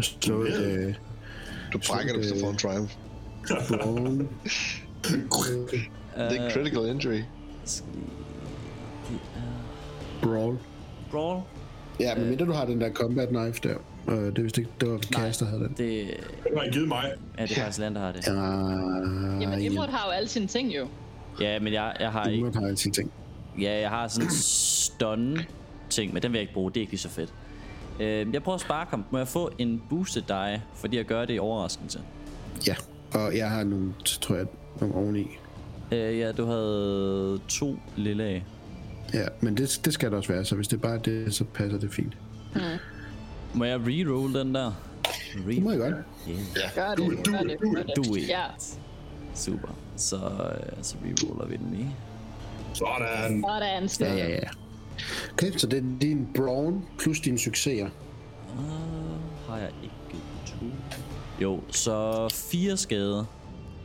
[0.00, 0.94] Slå et øh,
[1.72, 2.92] Du brækker det, hvis du får en triumph.
[3.68, 4.18] brawl.
[6.16, 7.20] Det er critical injury.
[10.22, 10.58] brawl.
[11.10, 11.42] Brawl?
[12.00, 13.76] Ja, men mindre du har den der combat knife der.
[14.08, 15.68] Øh, det er vist ikke, det var Kast, der havde den.
[15.76, 16.06] Det,
[16.48, 17.12] Den har givet mig.
[17.38, 18.26] ja, det er faktisk Land, der har det.
[18.26, 18.32] Ja,
[19.40, 20.86] Jamen, Imrud har jo alle sine ting jo.
[21.40, 23.12] Ja, men jeg, jeg har ikke Imod har altid ting.
[23.60, 25.38] Ja, jeg har sådan en stun
[25.90, 26.70] ting, men den vil jeg ikke bruge.
[26.70, 27.34] Det er ikke lige så fedt.
[28.00, 29.04] Øh, jeg prøver at sparke ham.
[29.10, 32.00] Må jeg få en boosted die, fordi jeg gør det i overraskelse?
[32.66, 32.74] Ja,
[33.14, 34.46] og jeg har nogle, tror jeg,
[34.80, 35.26] nogle oveni.
[35.92, 38.44] Øh, ja, du havde to lille af.
[39.14, 41.44] Ja, men det, det skal der også være, så hvis det er bare det, så
[41.44, 42.16] passer det fint.
[43.54, 44.70] Må jeg reroll den der?
[45.06, 45.94] Re- Det må jeg godt.
[46.28, 46.38] Yeah.
[46.74, 47.96] Gør det, gør det, gør det.
[47.96, 48.28] Do it.
[48.28, 48.42] Ja,
[49.34, 49.68] Super.
[49.96, 51.80] Så, øh, så reroller vi den lige.
[51.80, 51.90] Sådan.
[51.90, 52.11] og der er en
[52.80, 54.16] Ja, sted.
[54.16, 54.48] ja, ja.
[55.32, 57.88] Okay, så det er din brawn plus dine succeser.
[58.58, 59.94] Uh, har jeg ikke
[60.46, 60.66] to?
[61.42, 63.26] Jo, så fire skade.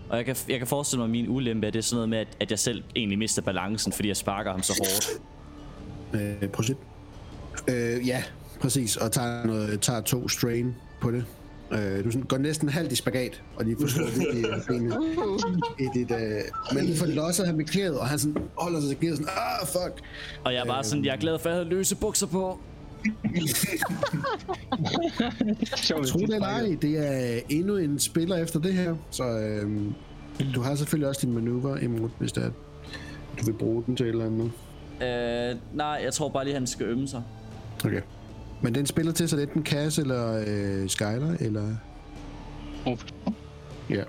[0.10, 2.10] Og jeg kan, jeg kan forestille mig, at min ulempe er det er sådan noget
[2.10, 5.10] med, at, at jeg selv egentlig mister balancen, fordi jeg sparker ham så hårdt.
[6.14, 6.76] Øh, prøv at se.
[7.68, 8.24] Øh, ja,
[8.60, 8.98] præcis.
[8.98, 11.26] Og tager, noget, tager to strain på det.
[11.72, 14.98] Øh, du sådan, går næsten halvt i spagat, og de får slået lidt i benet.
[15.84, 16.42] I dit, øh,
[16.74, 20.02] men losset ham i knæet, og han sådan holder sig til knæet sådan, ah, fuck.
[20.44, 22.60] Og jeg er bare sådan, jeg er glad for, at jeg havde løse bukser på.
[26.06, 29.72] Tro det eller ej, det er endnu en spiller efter det her, så øh,
[30.56, 32.52] du har selvfølgelig også din manøvre imod, hvis det er,
[33.40, 34.52] du vil bruge den til et eller andet.
[35.02, 37.24] Øh, nej, jeg tror bare lige, han skal ømme sig.
[37.86, 38.02] Okay.
[38.62, 41.76] Men den spiller til, så det er enten Cass eller øh, Skyler, eller...
[42.86, 42.98] Oh,
[43.90, 44.04] Ja.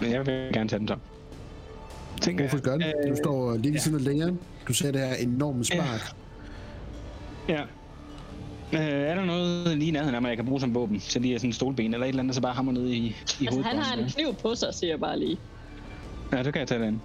[0.00, 0.96] Men jeg vil gerne tage den så.
[2.20, 2.80] Tænker Hvorfor gør den?
[2.82, 3.78] Du Øh, står lige ved ja.
[3.78, 4.38] siden af Leon.
[4.68, 6.14] Du ser det her enorme spark.
[7.48, 7.62] Ja.
[8.72, 11.00] Øh, er der noget lige i nærheden af mig, jeg kan bruge som våben?
[11.00, 12.96] Så lige er sådan en stolben eller et eller andet, så bare hammer ned i,
[12.96, 13.66] i Altså, hovedet.
[13.66, 15.38] han har en kniv på sig, siger jeg bare lige.
[16.32, 17.02] Ja, så kan jeg tage den.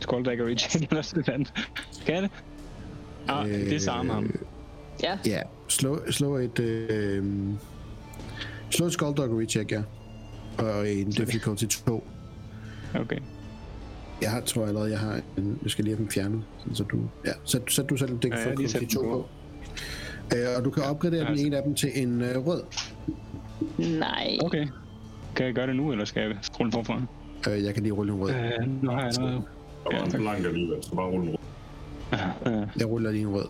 [0.00, 1.46] Skulldagger reach eller sådan.
[2.06, 2.30] Kan jeg det?
[3.28, 4.40] Ah, Øh, det samme ham.
[5.02, 5.40] Ja, Ja.
[5.68, 6.58] Slå, slå et...
[6.60, 7.24] Øh,
[8.70, 9.82] slå et skullduggery check, ja.
[10.58, 12.04] Og en difficulty 2.
[12.94, 13.18] Okay.
[14.22, 15.58] Jeg har, tror allerede, jeg har en...
[15.62, 16.42] Jeg skal lige have dem fjernet.
[16.58, 16.98] Sådan, så du...
[17.26, 19.26] Ja, så, så du selv en Ja, jeg sat difficulty den 2 på.
[20.36, 21.46] Øh, og du kan opgradere Ja, den altså.
[21.46, 22.62] ene af dem til en øh, rød.
[23.98, 24.36] nej.
[24.40, 24.66] Okay.
[25.36, 27.02] Kan jeg gøre det nu, eller skal jeg scrolle forfra?
[27.50, 28.30] Øh, jeg kan lige rulle en rød.
[28.30, 29.42] Øh, nu har jeg noget.
[29.90, 31.38] Der var en blank alligevel, så bare rulle en rød.
[32.46, 33.46] Ja, Jeg ruller lige en rød.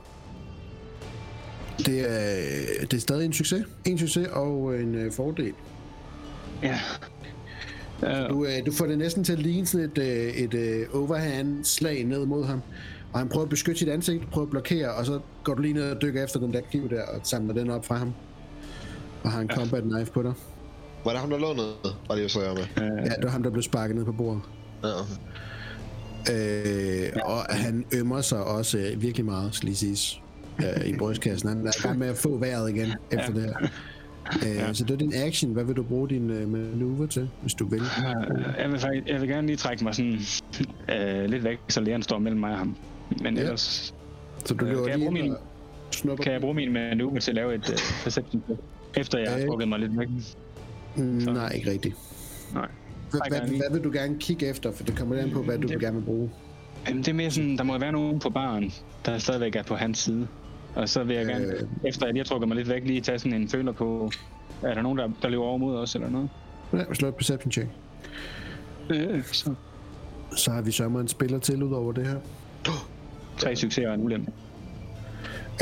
[1.78, 3.64] Det er, det er stadig en succes.
[3.84, 5.52] En succes og en øh, fordel.
[6.62, 6.78] ja.
[8.02, 10.86] Øh, Du, øh, du får det næsten til at ligne sådan et, øh, et øh,
[11.02, 12.62] overhand slag ned mod ham.
[13.12, 15.74] Og han prøver at beskytte sit ansigt, prøver at blokere, og så går du lige
[15.74, 18.14] ned og dykker efter den der kniv der, og samler den op fra ham.
[19.22, 19.56] Og har en ja.
[19.56, 20.32] combat knife på dig.
[21.04, 21.72] Var det ham, der lå nede?
[22.08, 22.86] Bare lige så jeg med.
[22.86, 24.40] Ja, det var ham, der blev sparket ned på bordet.
[24.82, 25.12] Ja, okay.
[26.32, 30.20] Øh, og han ømmer sig også øh, virkelig meget, skal lige siges,
[30.58, 31.48] øh, i brystkassen.
[31.48, 33.68] Han er i gang med at få vejret igen efter det her.
[34.68, 35.52] Øh, Så det er din action.
[35.52, 37.80] Hvad vil du bruge din øh, manøvre til, hvis du vil?
[37.80, 40.18] Øh, jeg, vil faktisk, jeg vil gerne lige trække mig sådan
[40.92, 42.76] øh, lidt væk, så Leon står mellem mig og ham.
[43.22, 43.42] Men Ja.
[43.42, 43.94] ellers
[44.44, 45.34] Så du Øh, kan jeg bruge min-
[45.90, 48.42] snupper kan jeg bruge min manøvre til at lave et uh, perception
[48.96, 49.46] efter jeg har Øh.
[49.46, 50.08] trukket mig lidt væk.
[50.96, 51.94] Mm, Nej, ikke rigtigt.
[52.54, 52.68] Nej.
[53.28, 54.72] Hvad, hvad, vil du gerne kigge efter?
[54.72, 56.30] For det kommer an på, hvad du Det- gerne vil bruge.
[56.88, 58.72] Jamen, det er mere sådan, der må være nogen på baren,
[59.06, 60.28] der stadigvæk er på hans side.
[60.74, 61.60] Og så vil jeg gerne, Øh.
[61.84, 64.10] efter jeg lige har trukket mig lidt væk, lige tage sådan en føler på,
[64.62, 66.28] er der nogen, der, der løber over mod os eller noget?
[66.72, 67.68] Ja, slå et perception check.
[68.90, 69.54] Øh, så
[70.36, 72.16] Så har vi sørget en spiller til ud over det her.
[73.38, 74.32] tre succeser og en ulempe.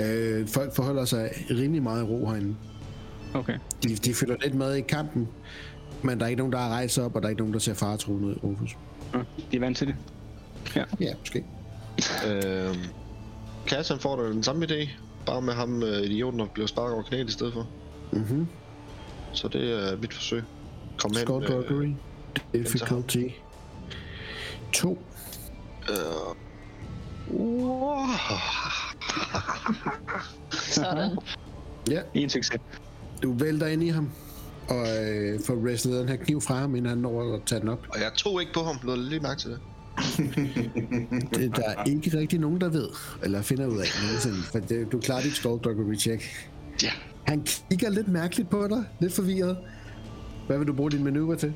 [0.05, 2.55] Øh, folk forholder sig rimelig meget i ro herinde.
[3.35, 3.59] Okay.
[3.83, 5.29] De, de følger lidt med i kampen,
[6.03, 7.61] men der er ikke nogen, der har rejst op, og der er ikke nogen, der
[7.61, 8.77] ser faretruende ud, Rufus.
[9.15, 9.19] Ja,
[9.53, 9.95] de er vant til det.
[11.01, 11.45] Ja, måske.
[12.27, 12.75] Øhm,
[13.67, 14.89] Cass, han får da den samme idé.
[15.27, 17.67] Bare med ham øh, idioten, der bliver sparket over knæet i stedet for.
[18.13, 18.47] Mhm.
[19.33, 20.43] Så det er mit forsøg.
[20.99, 21.21] Kom hen.
[21.21, 21.93] Skullduggery.
[22.53, 23.25] Difficulty.
[24.73, 24.99] 2.
[25.91, 25.97] Øh,
[27.39, 27.97] wow.
[30.51, 31.19] Sådan.
[31.91, 32.61] Ja, En succes.
[33.23, 34.11] du vælter ind i ham.
[34.69, 37.69] Og øh, får wrestlet den her kniv fra ham, inden han når at tage den
[37.69, 37.87] op.
[37.89, 38.77] Og jeg tog ikke på ham.
[38.83, 39.61] Lå lige mærke til det.
[41.39, 42.89] Det der er ikke rigtig nogen, der ved,
[43.23, 44.37] eller finder ud af nogensinde.
[44.53, 46.51] For det, du klarer dit skullduggery check.
[46.83, 46.91] Ja.
[47.25, 49.57] Han kigger lidt mærkeligt på dig, lidt forvirret.
[50.47, 51.55] Hvad vil du bruge din manøvre til?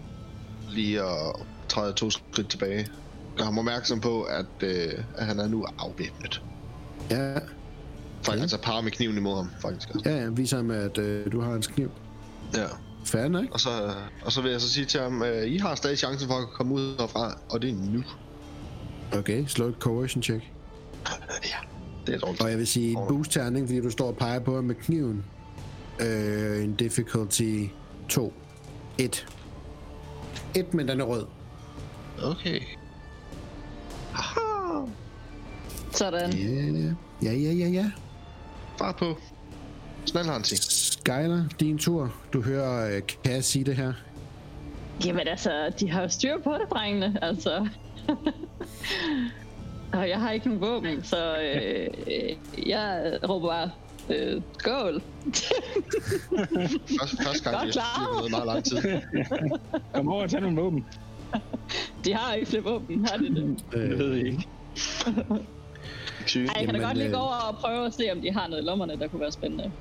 [0.70, 1.36] Lige at
[1.68, 2.86] træde to skridt tilbage.
[3.36, 6.42] Gør ham opmærksom på, at, øh, at han er nu afvæbnet.
[7.11, 7.34] Ja,
[8.22, 9.88] Faktisk, altså par med kniven imod ham, faktisk.
[10.04, 11.90] ja, ja viser ham, at øh, du har en kniv.
[12.54, 12.66] Ja.
[13.07, 13.44] Fair nok.
[13.50, 13.94] Og så,
[14.24, 16.48] og så vil jeg så sige til ham, øh, I har stadig chancen for at
[16.48, 18.02] komme ud herfra, og det er nu.
[19.18, 20.42] Okay, slå et coercion check.
[22.07, 22.42] Det er dårligt.
[22.42, 24.74] Og jeg vil sige en boost terning, fordi du står og peger på ham med
[24.74, 25.24] kniven.
[26.00, 27.64] Øh, en difficulty
[28.09, 28.32] 2.
[28.98, 29.26] 1.
[30.54, 31.26] 1, men den er rød.
[32.22, 32.61] Okay.
[34.12, 34.86] Haha.
[35.92, 36.32] Sådan.
[36.32, 37.90] Ja, ja, ja, ja, ja.
[38.78, 39.18] Bare på.
[40.04, 40.75] Snæl Hansi.
[41.07, 42.12] Skyler, din tur.
[42.32, 43.92] Du hører øh, Cass sige det her.
[45.04, 47.18] Jamen altså, de har jo styr på det, drengene.
[47.22, 47.68] Altså.
[49.92, 53.70] og jeg har ikke nogen våben, så øh, øh, jeg råber bare,
[54.16, 55.02] øh, skål.
[57.00, 57.72] Første, første gang, Godt klaret.
[57.72, 58.78] styrt noget meget lang tid.
[59.94, 60.84] Kom over og tag nogle våben.
[62.04, 63.64] De har ikke flere våben, har de det?
[63.72, 64.46] Øh, Det ved jeg ikke.
[66.36, 68.32] Ej, jeg kan da godt lige øh, gå over og prøve at se, om de
[68.32, 69.72] har noget i lommerne, der kunne være spændende.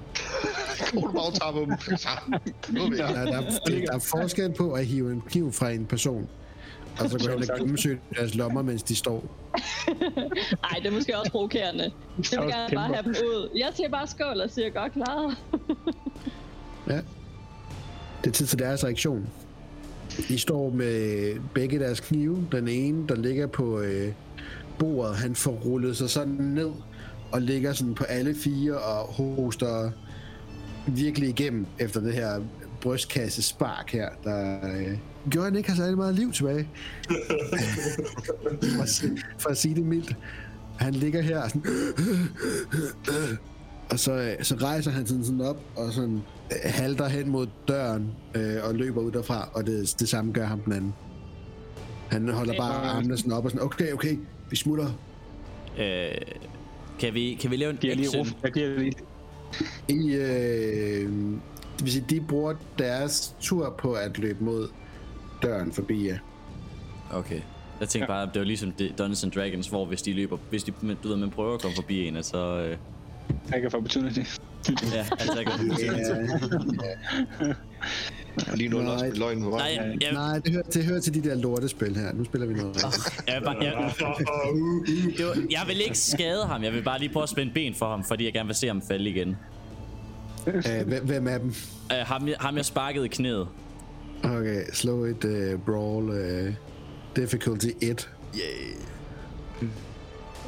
[0.94, 1.72] På dem.
[1.72, 2.98] Er vi.
[2.98, 6.30] der, der, der er forskel på at hive en kniv fra en person,
[7.00, 9.24] og så gå hen og gennemsøge deres lommer, mens de står.
[10.72, 11.92] Ej, det er måske også provokerende.
[12.32, 13.50] Jeg vil gerne bare have dem ud.
[13.56, 15.38] Jeg siger bare skål og siger godt klaret.
[16.90, 17.00] Ja.
[18.24, 19.30] Det er tid til deres reaktion.
[20.28, 22.48] De står med begge deres knive.
[22.52, 24.14] Den ene, der ligger på øh,
[24.80, 26.72] bordet, han får rullet sig sådan ned
[27.32, 29.92] og ligger sådan på alle fire og hoster
[30.88, 32.42] virkelig igennem efter det her
[32.82, 34.98] brystkasse spark her, der øh,
[35.30, 36.68] gjorde, at han ikke har særlig meget liv tilbage.
[38.76, 40.16] for, at, sige- for at sige det mildt.
[40.80, 41.64] Han ligger her og sådan,
[43.92, 46.22] og så, øh, så rejser han sådan, sådan op og sådan
[46.52, 50.46] øh, halter hen mod døren øh, og løber ud derfra, og det, det samme gør
[50.46, 50.94] ham den anden.
[52.10, 52.60] Han holder Okay.
[52.62, 54.18] bare armene sådan op og sådan, okay, okay,
[54.50, 54.88] vi smutter.
[55.80, 56.12] Øh,
[57.00, 58.20] kan, vi, kan vi lave en Giver lige rum.
[58.22, 58.40] action?
[58.44, 58.94] Jeg giver lige.
[59.88, 61.10] I, øh,
[61.78, 64.68] det vil sige, de bruger deres tur på at løbe mod
[65.44, 66.18] døren forbi jer.
[67.12, 67.42] Okay.
[67.80, 70.38] Jeg tænkte bare, at det var ligesom det- Dungeons and Dragons, hvor hvis de løber,
[70.50, 72.78] hvis de, du ved, man prøver at komme forbi en, så, øh,
[73.52, 74.20] Jeg kan få opportunity.
[74.94, 75.76] ja, altså jeg kan
[78.56, 79.76] Lige nu er der også løgn på vej.
[79.76, 82.14] Nej, jeg, Nej, det hører, det hører til de der lortespil her.
[82.14, 82.84] Nu spiller vi noget.
[83.28, 83.92] jeg, vil bare, jeg,
[85.18, 87.76] det var, jeg vil ikke skade ham, jeg vil bare lige prøve at spænde ben
[87.76, 89.38] for ham, fordi jeg gerne vil se ham falde igen.
[90.48, 91.48] Øh, hvem- hvem er dem?
[91.48, 93.48] Uh, ham, jeg- ham jeg sparkede i knæet.
[94.24, 96.54] Okay, slå et uh, brawl uh,
[97.16, 98.10] difficulty 1.
[99.62, 99.68] Vi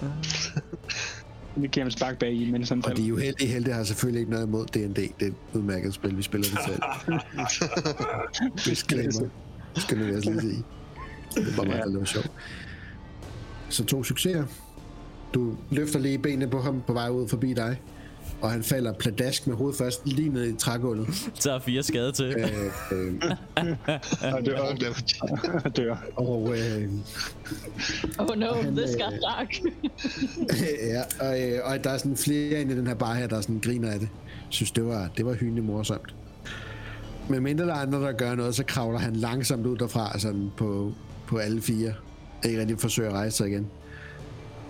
[1.64, 4.32] et spark bag i, men sådan Og de er jo heldige, heldige har selvfølgelig ikke
[4.32, 4.96] noget imod D&D.
[4.96, 6.82] Det er et udmærket spil, vi spiller det selv.
[8.66, 9.30] Disclaimer.
[9.76, 10.64] Skal nu også lige sige.
[11.36, 12.32] Det var meget, var sjovt.
[13.70, 14.46] Så to succeser.
[15.34, 17.82] Du løfter lige benene på ham på vej ud forbi dig.
[18.42, 21.08] Og han falder pladask med hovedet først lige ned i trægulvet.
[21.34, 22.26] Så er fire skade til.
[22.26, 22.44] Øh,
[22.92, 23.14] øh,
[24.34, 24.74] Og dør.
[25.78, 25.96] dør.
[26.16, 26.90] og øh,
[28.18, 29.54] Oh no, han, this øh, got dark.
[30.94, 33.42] ja, og, øh, og der er sådan flere inde i den her bar her, der
[33.42, 34.10] sådan griner af det.
[34.50, 36.16] Synes, det var, det var hyldende morsomt.
[37.30, 40.52] Men mindre der er andre, der gør noget, så kravler han langsomt ud derfra, sådan
[40.58, 40.94] på,
[41.28, 41.94] på alle fire.
[42.46, 43.68] Ikke rigtig forsøger at rejse sig igen.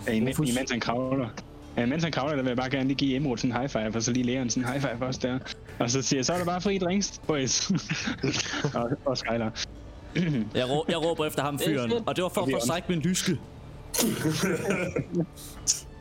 [0.08, 1.30] Ja, imens, imens han kravler.
[1.78, 3.70] Ja, mens han kravler, der vil jeg bare gerne lige give Emerald sådan en high
[3.70, 5.40] five, og så lige lære han sådan en high five også der.
[5.80, 7.72] Og så siger jeg, så er der bare fri drinks, boys.
[8.76, 9.52] og, og Skylar.
[10.56, 13.00] Jeg, rå, jeg råber efter ham fyren, og det var for at få strække min
[13.00, 13.40] lyske.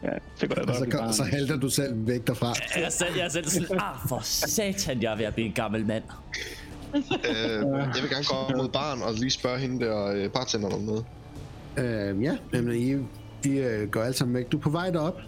[0.02, 0.10] Ja,
[0.40, 2.54] det går jeg så, så halter du selv væk derfra.
[2.76, 5.46] Jeg er selv, jeg er selv sådan, ah, for satan, jeg er ved at blive
[5.46, 6.02] en gammel mand.
[6.94, 7.02] Øh,
[7.94, 10.80] jeg vil gerne gå op mod barn og lige spørge hende der øh, bartenderen om
[10.80, 11.04] noget.
[11.76, 12.92] Øh, ja, jamen, I,
[13.48, 14.52] I øh, går alle sammen væk.
[14.52, 15.20] Du er på vej derop.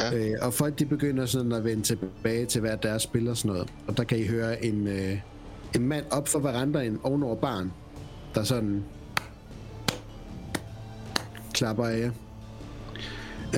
[0.00, 0.14] Ja.
[0.16, 3.52] Øh, og folk de begynder sådan at vende tilbage til hver deres spil og sådan
[3.52, 3.72] noget.
[3.86, 5.18] Og der kan I høre en, øh,
[5.76, 7.72] en mand op for verandaen ovenover barn,
[8.34, 8.84] der sådan
[11.52, 12.10] klapper af jer.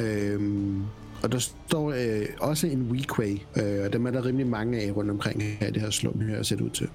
[0.03, 0.83] Øhm,
[1.23, 4.97] Og der står øh, også en Weequay, øh, og dem er der rimelig mange af
[4.97, 6.89] rundt omkring her i det her slum her, ser det ud til.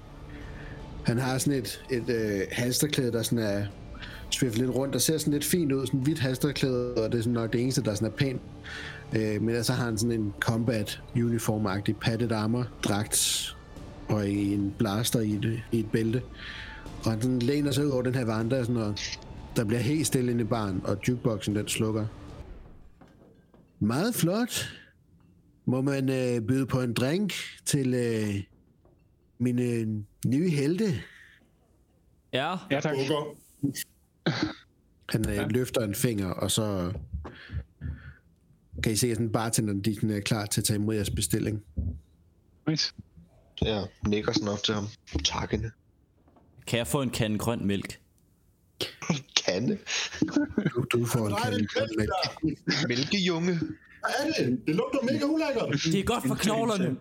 [1.04, 3.64] Han har sådan et, et øh, halsterklæde, der sådan er
[4.30, 7.22] svævet lidt rundt, der ser sådan lidt fint ud, sådan hvidt halsterklæde, og det er
[7.22, 8.40] sådan nok det eneste, der sådan er pænt.
[9.16, 13.56] Øh, men så har han sådan en combat uniform-agtig padded armor, dragt
[14.08, 16.22] og en blaster i et, i et bælte.
[17.04, 18.94] Og han sådan læner sig ud over den her vandre, sådan, og
[19.56, 22.06] der bliver helt stille inde i baren, og jukeboxen den slukker.
[23.80, 24.68] Meget flot.
[25.64, 27.32] Må man øh, byde på en drink
[27.64, 28.34] til øh,
[29.38, 29.86] mine
[30.26, 30.84] nye helte?
[32.32, 32.94] Ja, Ja, tak.
[35.08, 36.92] Han øh, løfter en finger, og så
[38.86, 41.10] kan I se, at sådan bartenderen de sådan er klar til at tage imod jeres
[41.10, 41.62] bestilling.
[42.68, 42.92] Nice.
[43.62, 44.86] Jeg nikker sådan op til ham.
[45.24, 45.70] Takkende.
[46.66, 48.00] kan jeg få en kande grøn mælk?
[49.46, 49.78] Kande.
[50.74, 52.10] Du, du får en kande grøn mælk.
[52.88, 53.58] Mælkejunge.
[53.58, 54.62] Hvad er det?
[54.66, 55.80] Det lugter mega ulækkert.
[55.84, 56.96] Det er godt for knoglerne.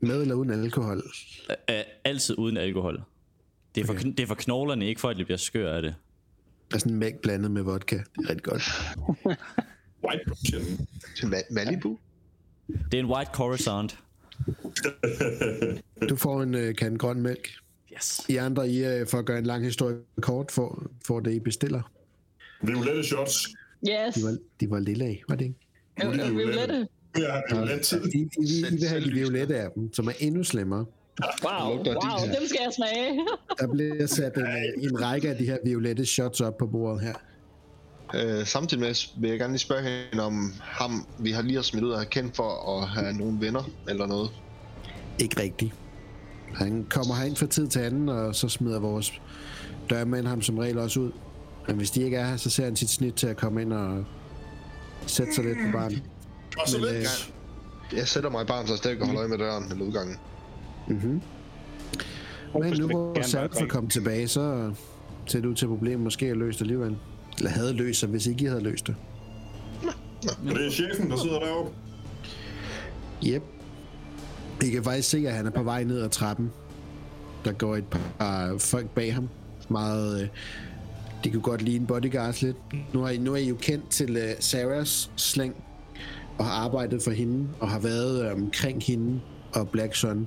[0.00, 1.02] Med eller uden alkohol.
[1.48, 1.74] Uh,
[2.04, 3.02] altid uden alkohol.
[3.74, 4.12] Det er, for, okay.
[4.16, 5.94] det er for knoglerne, ikke for at det bliver skør af det.
[6.70, 7.96] Der er sådan mælk blandet med vodka.
[7.96, 8.62] Det er rigtig godt.
[10.04, 10.62] White Russian.
[11.16, 11.98] Til Ma- Malibu.
[12.68, 13.98] Det er en white coruscant.
[16.08, 17.48] Du får en øh, kande grøn mælk.
[17.94, 18.20] Yes.
[18.28, 21.38] I andre, I, øh, for at gøre en lang historie kort, får, får det, I
[21.40, 21.90] bestiller.
[22.62, 23.48] Violette shots.
[23.88, 24.14] Yes.
[24.14, 25.56] De var, de var lille af, var det ikke?
[26.04, 26.88] Øh, Violette.
[27.18, 28.00] Ja, Violette.
[28.14, 30.84] I, I, I, I vil have de violette af dem, som er endnu slemmere.
[31.44, 33.26] Wow, wow, dem skal jeg smage.
[33.60, 34.44] Der bliver sat en,
[34.90, 37.14] en række af de her violette shots op på bordet her.
[38.14, 41.62] Øh, samtidig med vil jeg gerne lige spørge hende om ham, vi har lige har
[41.62, 44.30] smidt ud af kendt for at have nogle venner eller noget.
[45.18, 45.72] Ikke rigtigt.
[46.54, 49.20] Han kommer herind fra tid til anden, og så smider vores
[49.90, 51.12] dørmand ham som regel også ud.
[51.66, 53.72] Men hvis de ikke er her, så ser han sit snit til at komme ind
[53.72, 54.04] og
[55.06, 56.02] sætte sig lidt på barnet.
[56.62, 57.32] Og så Men, lidt.
[57.92, 59.84] øh, Jeg sætter mig i barn, så jeg stadig kan holde øje med døren eller
[59.84, 60.16] udgangen.
[60.88, 63.68] Men nu hvor Gerne bare Sanford drikke.
[63.72, 64.72] kom tilbage, så
[65.26, 66.96] ser det ud til, at problemet måske er løst alligevel.
[67.42, 68.94] Eller havde løst sig, hvis ikke I havde løst det.
[70.26, 71.72] Og det er chefen, der sidder deroppe.
[73.26, 73.42] Yep.
[74.64, 76.50] I kan faktisk se, at han er på vej ned ad trappen.
[77.44, 77.84] Der går et
[78.18, 79.28] par folk bag ham.
[79.68, 80.22] Meget...
[80.22, 80.28] Øh,
[81.24, 82.56] de kunne godt ligne bodyguards lidt.
[82.94, 85.54] Nu er, I, nu er I jo kendt til uh, Sarahs slæng,
[86.38, 89.20] og har arbejdet for hende, og har været øh, omkring hende
[89.54, 90.26] og Black Sun.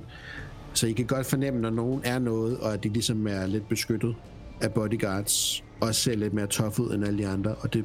[0.72, 3.68] Så I kan godt fornemme, når nogen er noget, og at de ligesom er lidt
[3.68, 4.14] beskyttet
[4.60, 7.84] af bodyguards, og ser lidt mere tough ud end alle de andre, og det,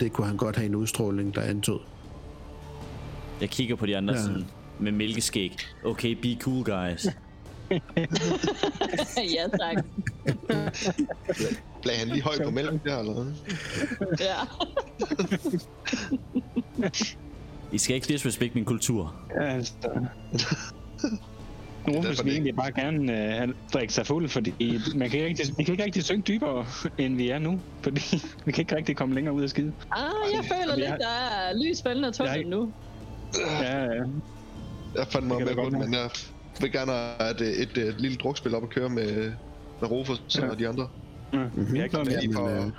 [0.00, 1.80] det kunne han godt have en udstråling, der antog.
[3.40, 4.20] Jeg kigger på de andre Ja.
[4.20, 4.26] ja.
[4.26, 4.44] sådan,
[4.80, 5.56] med mælkeskæg.
[5.84, 7.06] Okay, be cool, guys.
[9.36, 9.84] ja, tak.
[11.84, 13.26] Lagde han lige højt på mælken der, eller hvad?
[14.20, 14.36] Ja.
[17.72, 19.14] I skal ikke disrespect min kultur.
[19.34, 19.74] Ja, altså.
[21.86, 25.64] Nogen vil egentlig bare gerne øh, drikke sig fuld, fordi man kan ikke rigtig, vi
[25.64, 26.66] kan ikke rigtig synke dybere,
[26.98, 27.60] end vi er nu.
[27.82, 28.00] Fordi
[28.46, 29.72] vi kan ikke rigtig komme længere ud af skide.
[29.92, 31.80] Ah, jeg føler lidt, har- der er lys
[32.16, 32.72] tunnelen ikke- nu.
[33.62, 34.02] Ja, ja.
[34.96, 36.10] Jeg fandt mig Det kan med på men jeg
[36.60, 39.32] vil gerne have et, et, et, et lille drukspil op at køre med,
[39.80, 40.48] med Rufus Ja.
[40.48, 40.88] og de andre.
[41.32, 41.38] ja.
[41.38, 42.20] Jeg har ikke noget med.
[42.20, 42.72] Lige for Jeg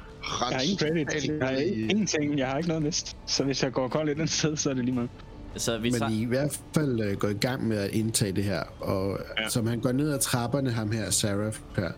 [0.57, 1.27] har ingen credit.
[1.41, 1.55] Jeg har
[1.91, 2.37] ingenting.
[2.39, 3.17] Jeg har ikke noget mist.
[3.27, 5.09] Så hvis jeg går kold et andet sted, så er det lige meget.
[5.55, 6.11] Så vi Men tager...
[6.11, 9.49] I, i hvert fald øh, går i gang med at indtage det her, og ja.
[9.49, 11.91] Som han går ned ad trapperne, ham her, Sarah her,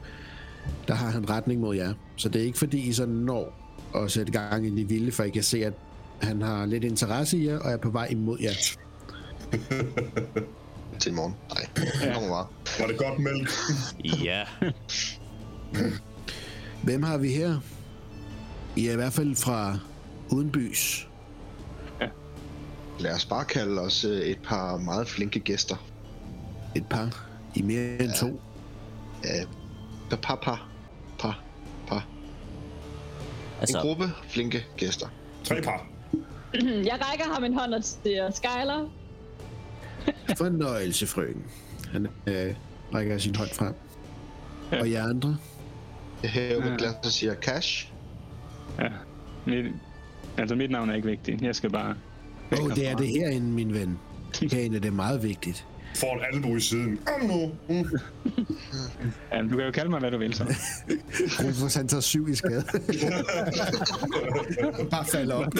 [0.87, 1.93] der har han retning mod jer.
[2.15, 3.59] Så det er ikke fordi, I sådan når
[3.95, 5.73] at sætte gang i de vilde, for I kan se, at
[6.21, 8.51] han har lidt interesse i jer, og er på vej imod jer.
[10.99, 11.35] Til morgen.
[11.49, 11.67] Nej,
[12.05, 12.13] ja.
[12.13, 12.47] kommer bare.
[12.79, 13.49] Var det godt mælk?
[14.23, 14.43] Ja.
[16.83, 17.59] Hvem har vi her?
[18.75, 19.77] I er i hvert fald fra
[20.29, 21.08] Udenbys.
[22.99, 25.75] Lad os bare kalde os øh, et par meget flinke gæster.
[26.75, 27.25] Et par.
[27.55, 28.41] I mere end to.
[29.23, 29.43] Ja,
[30.09, 30.69] par, par, par,
[31.19, 31.43] par,
[31.87, 31.97] par.
[31.97, 35.07] En Altså, gruppe flinke gæster.
[35.43, 35.87] Tre par.
[36.89, 38.89] Jeg rækker ham en hånd og siger, Skyler,
[40.37, 41.43] Fornøjelse, frøken.
[41.91, 42.55] Han øh,
[42.93, 43.73] rækker sin hånd frem.
[44.71, 44.79] Ja.
[44.79, 45.37] Og jer andre?
[46.23, 46.75] Jeg hæver Ja.
[46.77, 47.91] glas og siger cash.
[48.79, 48.87] Ja.
[49.45, 49.65] Mit,
[50.37, 51.41] altså, mit navn er ikke vigtigt.
[51.41, 51.95] Jeg skal bare...
[52.51, 53.99] Åh, oh, det er det herinde, min ven.
[54.51, 55.65] Herinde er det meget vigtigt.
[55.95, 56.99] Får en albu i siden.
[57.05, 57.51] Kom nu.
[57.69, 57.85] Mm.
[59.31, 60.43] Ja, du kan jo kalde mig, hvad du vil, så.
[61.43, 62.63] Rufus, han tager syv i skade.
[64.91, 65.51] Bare falder op.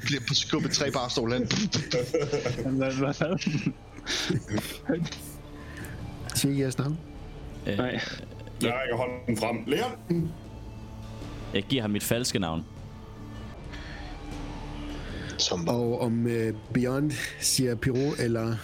[0.00, 1.42] Bliver på skubbet tre barstol hen.
[2.76, 3.38] Hvad, hvad, hvad?
[6.34, 6.98] Sig jeres navn.
[7.66, 8.00] øh, Nej.
[8.62, 9.56] Jeg rækker hånden frem.
[9.66, 10.30] Leon.
[11.54, 12.64] jeg giver ham mit falske navn.
[15.40, 17.10] Som Og om øh, Beyond
[17.40, 18.56] siger Piro eller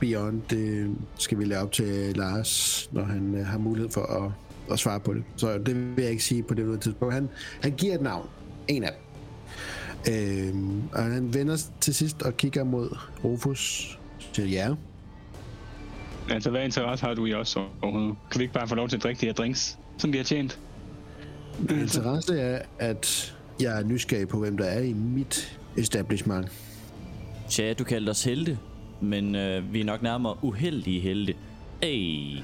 [0.00, 4.32] Beyond, det skal vi lade op til Lars, når han øh, har mulighed for at,
[4.72, 5.24] at svare på det.
[5.36, 7.14] Så det vil jeg ikke sige på det noget tidspunkt.
[7.14, 7.28] Han,
[7.62, 8.28] han giver et navn.
[8.68, 9.10] En af dem.
[10.14, 13.98] Øhm, og han vender til sidst og kigger mod Rufus.
[14.32, 14.74] Siger ja.
[16.30, 18.16] Altså, hvad interesse har du i os overhovedet?
[18.30, 20.24] Kan vi ikke bare få lov til at drikke de her drinks, som vi har
[20.24, 20.58] tjent?
[21.58, 26.46] Min interesse er, at jeg er nysgerrig på, hvem der er i mit establishment.
[27.48, 28.58] Tja, du kaldte os helte,
[29.00, 31.34] men øh, vi er nok nærmere uheldige helte.
[31.82, 32.36] Ey.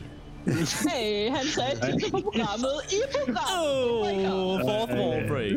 [0.47, 4.33] Hey, han sagde til på programmet i programmet.
[4.35, 5.53] Oh, fourth wall break.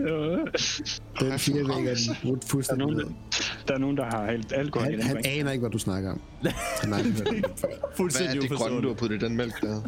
[1.20, 2.88] Den fire vægger den brudt Der er, fuldstændig.
[2.88, 3.06] nogen, ned.
[3.68, 5.28] der er nogen, der har hældt alkohol i Han, den han drink.
[5.28, 6.22] aner ikke, hvad du snakker om.
[6.82, 7.24] Han har før.
[7.24, 7.34] hvad
[7.72, 9.82] er Fuldstændig det grønne, du har puttet i den mælk der?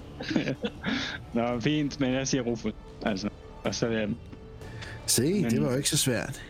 [1.54, 2.74] Nå, fint, men jeg siger Rufus.
[3.06, 3.30] Altså,
[3.64, 4.10] og så øh,
[5.06, 6.42] Se, det var jo ikke så svært.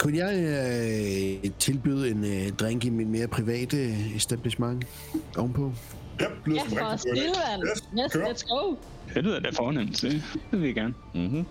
[0.00, 0.34] Kunne jeg
[1.44, 4.84] øh, tilbyde en øh, drink i min mere private establishment
[5.38, 5.72] ovenpå?
[6.20, 6.96] Ja, lyder Ja, for idé.
[6.96, 7.62] Stillevand.
[7.70, 8.24] Yes, Yes, kør.
[8.24, 8.74] let's go.
[9.14, 10.02] det lyder da fornemt.
[10.02, 10.94] Det, det vil vi gerne.
[11.14, 11.44] Mhm.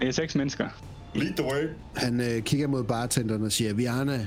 [0.00, 0.68] Det er seks mennesker.
[1.14, 1.68] Lead the way.
[1.96, 4.26] Han øh, kigger mod bartenderen og siger, Viana,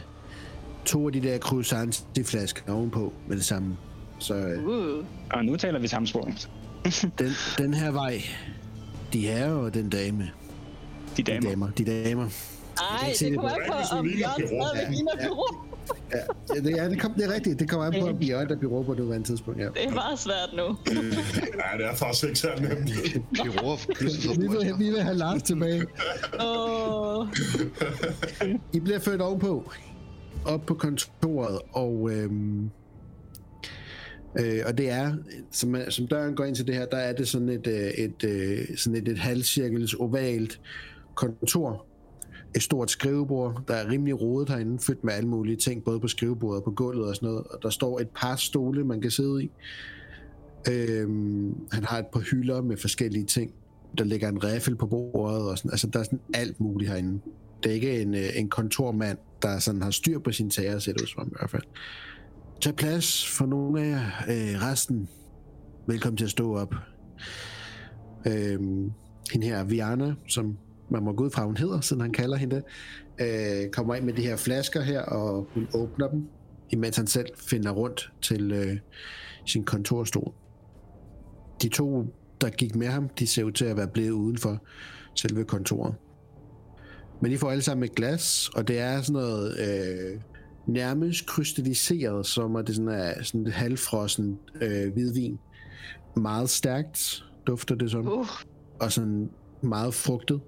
[0.85, 3.77] to af de der croissants i flasker ovenpå med det samme.
[4.19, 5.05] Så øh, Uh.
[5.31, 6.27] Og nu taler vi samme sprog.
[7.19, 8.21] den, den her vej,
[9.13, 10.31] de herrer og den dame.
[11.17, 11.49] De De damer.
[11.49, 12.29] damer, de damer.
[12.81, 13.73] Ej, se det det kommer på.
[13.73, 14.67] an på, om bureau.
[14.67, 15.13] stadigvæk ligner.
[16.11, 16.17] Ja,
[16.55, 17.59] ja, det, ja, det, kom, det er rigtigt.
[17.59, 19.59] Det kommer an på, om Bjørn der bliver på nuværende tidspunkt.
[19.59, 19.65] Ja.
[19.65, 20.63] Det er meget svært nu.
[21.61, 22.91] Ja, det er faktisk ikke så nemt.
[23.97, 25.85] Pludselig fået Vi vil, vi vil have Lars tilbage.
[26.45, 27.27] Åh,
[28.73, 29.71] I bliver ført ovenpå,
[30.45, 32.69] op på kontoret, og, øhm,
[34.39, 35.15] øh, og det er,
[35.51, 38.23] som, som døren går ind til det her, der er det sådan et, øh, et,
[38.23, 40.59] øh, sådan et, et halvcirkels ovalt
[41.15, 41.85] kontor.
[42.55, 46.07] Et stort skrivebord, der er rimelig rodet herinde, fyldt med alle mulige ting, både på
[46.07, 47.43] skrivebordet og på gulvet og sådan noget.
[47.47, 49.51] Og der står et par stole, man kan sidde i.
[50.71, 53.53] Øhm, han har et par hylder med forskellige ting.
[53.97, 57.19] Der ligger en riffel på bordet, og sådan, altså der er sådan alt muligt herinde.
[57.63, 60.93] Det er ikke en, øh, en kontormand, der sådan har styr på sine sager, ser
[60.93, 61.63] det ud som i hvert fald.
[62.61, 64.01] Tag plads for nogle af jer.
[64.29, 65.09] Øh, resten,
[65.87, 66.75] velkommen til at stå op.
[68.27, 68.91] Øhm,
[69.31, 70.57] hende her, Viana, som
[70.89, 72.63] man må gå ud fra, hun hedder, siden han kalder hende det,
[73.65, 76.27] øh, kommer ind med de her flasker her, og hun åbner dem,
[76.69, 78.77] imens han selv finder rundt til øh,
[79.45, 80.33] sin kontorstol.
[81.61, 82.05] De to,
[82.41, 84.57] der gik med ham, de ser ud til at være blevet uden for
[85.15, 85.95] selve kontoret.
[87.21, 90.21] Men de får alle sammen et glas, og det er sådan noget øh,
[90.67, 95.39] nærmest krystalliseret, som at det sådan er sådan et halvfrossen øh, hvidvin.
[96.15, 98.27] Meget stærkt dufter det sådan, uh.
[98.79, 99.29] og sådan
[99.61, 100.41] meget frugtet.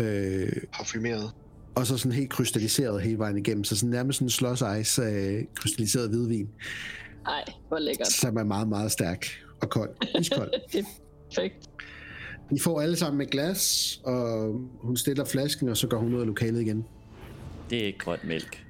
[0.00, 1.30] Øh, Parfumeret.
[1.74, 5.02] og så sådan helt krystalliseret hele vejen igennem, så sådan nærmest sådan en slås ice
[5.02, 6.48] øh, krystalliseret hvidvin,
[7.26, 8.06] Ej, hvor lækkert.
[8.12, 9.26] som er meget, meget stærk
[9.62, 9.90] og kold.
[10.20, 10.50] Iskold.
[10.72, 10.84] Det er
[11.34, 11.66] perfekt.
[12.50, 16.20] De får alle sammen et glas, og hun stiller flasken, og så går hun ud
[16.20, 16.84] af lokalet igen.
[17.70, 18.64] Det er ikke grøn mælk.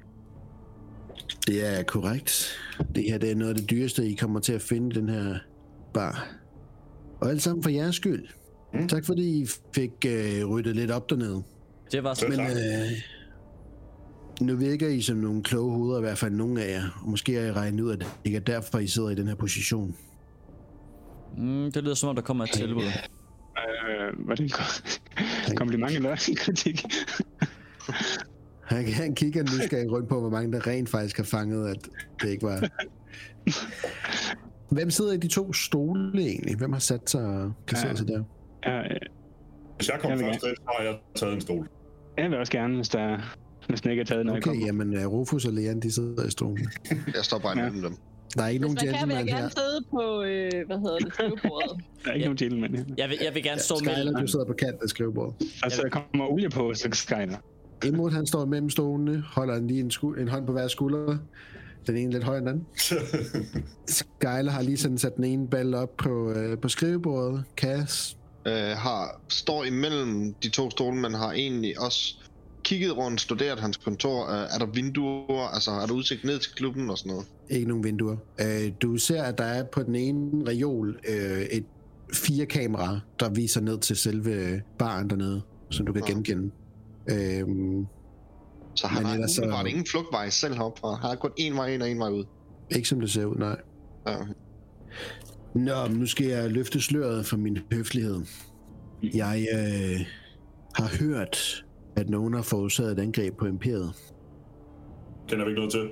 [1.46, 2.56] Det er korrekt.
[2.94, 5.08] Det her det er noget af det dyreste, I kommer til at finde i den
[5.08, 5.34] her
[5.94, 6.28] bar.
[7.20, 8.26] Og alt sammen for jeres skyld.
[8.74, 8.88] Mm.
[8.88, 11.42] Tak fordi I fik øh, ryddet lidt op dernede.
[11.92, 12.90] Det var sådan, Men øh,
[14.40, 17.00] nu virker I som nogle kloge hoveder, i hvert fald nogle af jer.
[17.02, 19.28] Og måske har I regnet ud, at det ikke er derfor, I sidder i den
[19.28, 19.96] her position.
[21.38, 22.82] mm, det lyder som om, der kommer et tilbud.
[22.84, 26.84] Øh, var det en kom- kompliment eller en kritik?
[28.64, 31.88] Han, han kigger nysgerrig rundt på, hvor mange der rent faktisk har fanget, at
[32.22, 32.68] det ikke var...
[34.74, 36.56] Hvem sidder i de to stole egentlig?
[36.56, 37.96] Hvem har sat sig og placeret Ja.
[37.96, 38.22] sig der?
[38.66, 38.96] Ja, øh,
[39.76, 41.68] Hvis jeg kommer Jeg først ind, så har jeg taget en stol.
[42.18, 43.18] jeg vil også gerne, hvis, der,
[43.68, 44.66] hvis den ikke er taget, når jeg Okay, kommer.
[44.66, 46.68] jamen uh, Rufus og Leon, de sidder i stolen.
[47.16, 47.64] Jeg står bare Ja.
[47.64, 47.94] dem.
[48.36, 49.48] Der er ikke Hvis nogen man kan, vil jeg gentleman gerne her.
[49.48, 51.70] sidde på, øh, hvad hedder det, skrivebordet.
[52.04, 52.24] Der er ikke Ja.
[52.24, 52.84] nogen gentleman her.
[52.98, 54.14] Jeg vil, jeg vil gerne stå Skyler, mellem...
[54.20, 55.34] du sidder på kanten af skrivebordet.
[55.62, 57.36] Altså, der kommer olie på, så Skyler.
[57.86, 61.16] Imod han står mellem stolene, holder han lige en, sku- en hånd på hver skulder.
[61.86, 62.66] Den ene lidt højere end den anden.
[63.86, 67.44] Skyler har lige sådan sat den ene ball op på, øh, på skrivebordet.
[67.56, 68.16] Cass.
[68.46, 72.14] Øh, har, står imellem de to stole, men har egentlig også
[72.64, 74.30] kigget rundt, studeret hans kontor.
[74.30, 75.48] Øh, er der vinduer?
[75.54, 77.26] Altså, er der udsigt ned til klubben og sådan noget?
[77.50, 78.16] Ikke nogen vinduer.
[78.40, 81.64] Øh, du ser, at der er på den ene reol øh, et
[82.14, 86.06] fire kameraer, der viser ned til selve baren dernede, som du kan Nå.
[86.06, 86.50] genkende.
[87.10, 87.86] Øhm,
[88.74, 90.94] Så har ellers så- ingen flugtvej selv heroppe fra.
[90.94, 92.24] Har kun én vej ind og en vej ud.
[92.70, 93.56] ikke som det ser ud, nej.
[94.06, 94.16] Ja.
[95.54, 98.20] Nå, nu skal jeg løfte sløret for min høflighed.
[99.02, 100.06] Jeg øh,
[100.74, 101.64] har hørt,
[101.96, 103.92] at nogen har forårsaget et angreb på imperiet.
[105.28, 105.90] kender vi ikke noget til.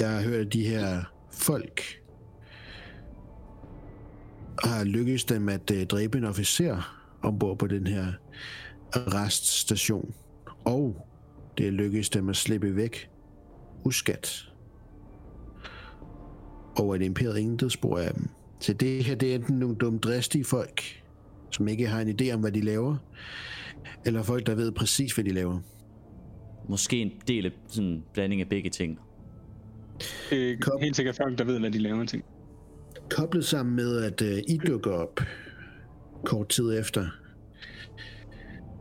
[0.00, 1.80] Jeg har hørt, at de her folk
[4.58, 8.12] har lykkes dem at uh, dræbe en officer ombord på den her
[8.96, 10.14] reststation.
[10.64, 11.06] Og
[11.58, 13.10] det er lykkedes dem at slippe væk
[13.84, 14.48] uskat.
[16.78, 18.28] Og at imperiet ingen spor af dem.
[18.64, 21.02] Så det her det er enten nogle dumme dristige folk,
[21.50, 22.96] som ikke har en idé om, hvad de laver,
[24.06, 25.60] eller folk, der ved præcis, hvad de laver.
[26.68, 28.98] Måske en del af sådan en blanding af begge ting.
[30.30, 32.24] Det er helt sikkert folk, der ved, hvad de laver ting.
[33.10, 35.20] Koblet sammen med, at uh, I dukker op
[36.24, 37.06] kort tid efter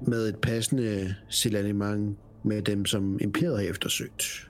[0.08, 4.50] med et passende signalement med dem, som imperiet har eftersøgt.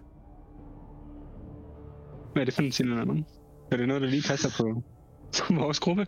[2.34, 3.26] Hvad er det for en signalement?
[3.72, 4.84] Er det noget, der lige passer på,
[5.42, 6.06] på vores gruppe?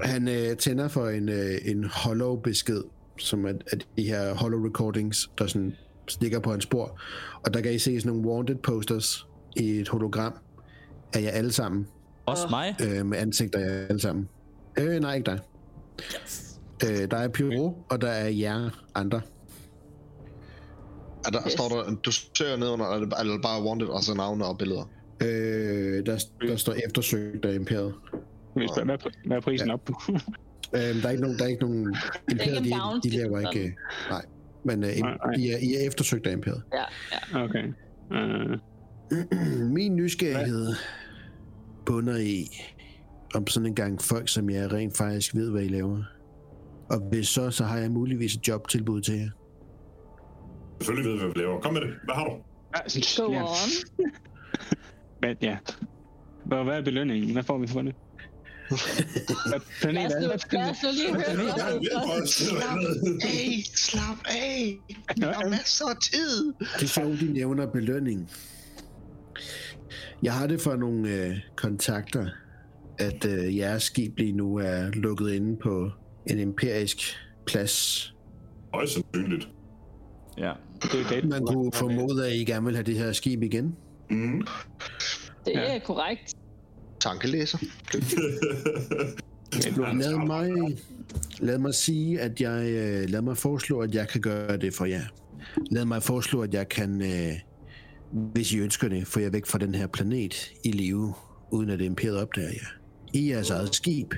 [0.00, 2.82] Han øh, tænder for en, øh, en hollow besked,
[3.18, 5.72] som er, er de her hollow recordings, der sådan
[6.08, 7.00] stikker på en spor.
[7.44, 10.32] Og der kan I se sådan nogle wanted posters i et hologram
[11.14, 11.86] af jer alle sammen,
[12.26, 12.76] Også mig?
[12.84, 14.28] øh, med ansigter af jer alle sammen.
[14.78, 15.38] Øh, nej, ikke dig.
[16.84, 19.20] Øh, der er Pyro, og der er jer andre.
[21.26, 21.46] Er der, Yes.
[21.46, 21.52] yes.
[21.52, 24.90] står der, du ser ned under, eller eller bare wanted, altså navne og billeder.
[25.22, 27.94] Øh, der, der står eftersøgt af imperiet.
[28.54, 29.74] Hvis, hvad, hvad, hvad er prisen Ja.
[29.74, 29.94] op på?
[30.74, 31.96] Øh, der er ikke nogen, der er ikke nogen
[32.30, 33.72] imperiet, en de, de laver ikke, øh,
[34.10, 34.22] nej.
[34.64, 35.34] Men øh, Nej, nej.
[35.38, 36.62] I, er, I er eftersøgt af imperiet.
[36.74, 36.82] Ja,
[37.32, 37.44] ja.
[37.44, 37.64] Okay.
[38.10, 40.74] Uh, Min nysgerrighed
[41.86, 42.46] bunder i,
[43.34, 46.02] om sådan en gang folk som jeg rent faktisk ved, hvad I laver.
[46.90, 49.30] Og hvis så, så har jeg muligvis et jobtilbud til jer.
[50.80, 51.60] Selvfølgelig ved vi, hvad vi laver.
[51.60, 51.90] Kom med det.
[52.04, 52.30] Hvad har du?
[53.22, 53.42] Go ja.
[53.42, 53.48] on.
[55.22, 55.56] Men, ja.
[56.44, 57.32] Hvad, hvad er belønningen?
[57.32, 57.94] Hvad får vi for det?
[59.48, 60.52] Hvad planet Lad er os det?
[60.52, 61.80] nu, lad os nu lige høre.
[63.22, 64.78] Hey, slap af!
[65.20, 66.52] Der er masser af tid!
[66.76, 68.30] Det er sjovt, de nævner belønning.
[70.22, 72.26] Jeg har det for nogle øh, kontakter,
[72.98, 75.90] at øh, jeres skib lige nu er lukket inde på
[76.26, 76.98] en empirisk
[77.46, 78.06] plads.
[78.74, 79.48] Højst sandsynligt.
[80.38, 80.52] Ja.
[80.82, 81.28] Det er det.
[81.28, 83.76] Man kunne formode, at I gerne vil have det her skib igen.
[84.10, 84.46] Mm.
[85.44, 85.74] Det Ja.
[85.76, 86.34] er korrekt.
[87.02, 87.58] Tankelæser.
[89.52, 90.76] Lad mig,
[91.40, 94.84] lad mig sige, at jeg øh, lad mig foreslå, at jeg kan gøre det for
[94.84, 95.02] jer.
[95.70, 97.32] Lad mig foreslå, at jeg kan, øh,
[98.12, 101.14] hvis I ønsker det, få jer væk fra den her planet i live,
[101.50, 102.66] uden at imperiet opdager jer.
[103.12, 104.14] I jeres eget skib.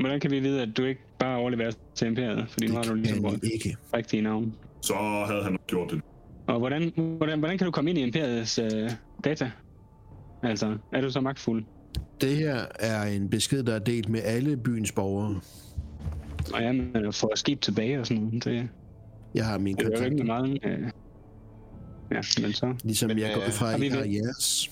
[0.00, 2.46] Hvordan kan vi vide, at du ikke bare overleverer til imperiet?
[2.50, 3.76] Fordi nu har du ligesom I ikke.
[3.94, 4.54] rigtige navn.
[4.80, 4.94] Så
[5.28, 6.00] havde han gjort det.
[6.46, 8.90] Og hvordan, hvordan, hvordan kan du komme ind i imperiets øh,
[9.24, 9.50] data?
[10.44, 11.64] Altså, er du så magtfuld?
[12.20, 15.40] Det her er en besked, der er delt med alle byens borgere.
[16.54, 18.68] Og ja, men at få skib tilbage og sådan noget, det,
[19.34, 20.58] Jeg har min det er jo kontakt, ikke meget.
[20.64, 20.78] Øh,
[22.10, 22.74] ja, men så...
[22.84, 24.14] ligesom Men, jeg går øh, fra, har vi I har det?
[24.14, 24.70] jeres.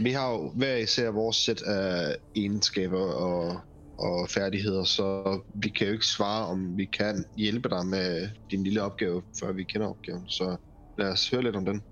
[0.00, 3.60] Vi har jo hver især vores sæt af egenskaber og,
[3.98, 8.64] og færdigheder, så vi kan jo ikke svare, om vi kan hjælpe dig med din
[8.64, 10.22] lille opgave, før vi kender opgaven.
[10.28, 10.56] Så
[10.98, 11.82] lad os høre lidt om den.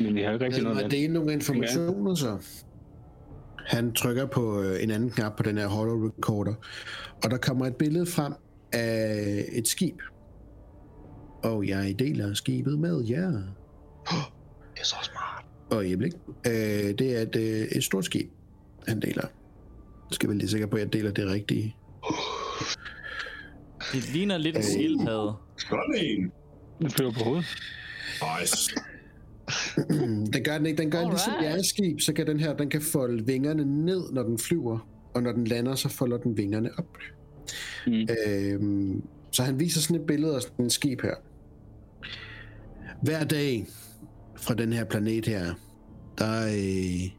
[0.00, 2.38] Men vi har ikke rigtig Lad noget af dele nogle informationer, så.
[3.66, 6.54] Han trykker på øh, en anden knap på den her hollow recorder,
[7.24, 8.32] og der kommer et billede frem
[8.72, 9.96] af et skib.
[11.42, 13.30] Og jeg deler skibet med jer.
[14.74, 15.44] Det er så smart.
[15.70, 16.12] Og i øjeblik.
[16.46, 16.52] Øh,
[16.98, 18.30] det er et, øh, et stort skib,
[18.88, 19.22] han deler.
[20.10, 21.76] Jeg skal være lige sikker på, at jeg deler det rigtige.
[23.92, 25.32] Det ligner lidt en skildpadde.
[25.58, 26.32] Sådan en.
[26.80, 27.44] Den flyver på hovedet.
[28.40, 28.74] Nice.
[30.34, 30.82] den gør den ikke.
[30.82, 31.12] Den gør Alright.
[31.12, 34.88] ligesom jeres skib, så kan den her, den kan folde vingerne ned, når den flyver.
[35.14, 36.98] Og når den lander, så folder den vingerne op.
[37.86, 38.08] Mm.
[38.26, 41.14] Øhm, så han viser sådan et billede af sådan en skib her.
[43.02, 43.66] Hver dag
[44.36, 45.54] fra den her planet her,
[46.18, 47.10] der øh,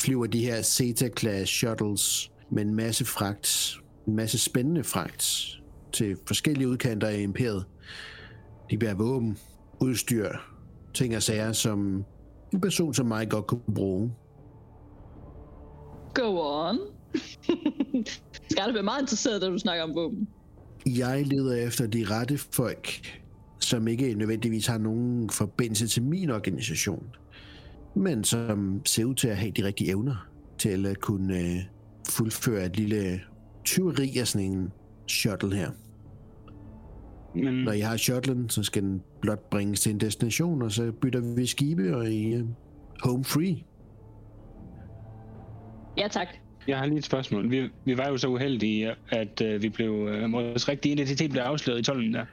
[0.00, 3.76] flyver de her Zeta-class shuttles med en masse fragt,
[4.06, 5.46] en masse spændende fragt
[5.92, 7.64] til forskellige udkanter af imperiet.
[8.70, 9.38] De bærer våben,
[9.80, 10.28] udstyr,
[10.94, 12.04] ting og sager, som
[12.52, 14.12] en person som mig godt kunne bruge.
[16.14, 16.78] Go on.
[18.50, 20.28] Skal du være meget interesseret, da du snakker om våben?
[20.86, 23.18] Jeg leder efter de rette folk,
[23.60, 27.04] som ikke nødvendigvis har nogen forbindelse til min organisation,
[27.94, 31.56] men som ser ud til at have de rigtige evner til at kunne øh,
[32.08, 33.20] fuldføre et lille
[33.64, 34.72] tyveri af sådan en
[35.08, 35.70] shuttle her.
[37.34, 40.92] Men Når I har shuttlen, så skal den blot bringes til en destination, og så
[40.92, 42.44] bytter vi skibe og I øh,
[43.02, 43.56] home free.
[45.98, 46.28] Ja, tak.
[46.68, 47.50] jeg har lige et spørgsmål.
[47.50, 51.42] Vi, vi var jo så uheldige, at øh, vi blev, øh, vores rigtige identitet blev
[51.42, 52.24] afsløret i tolden der.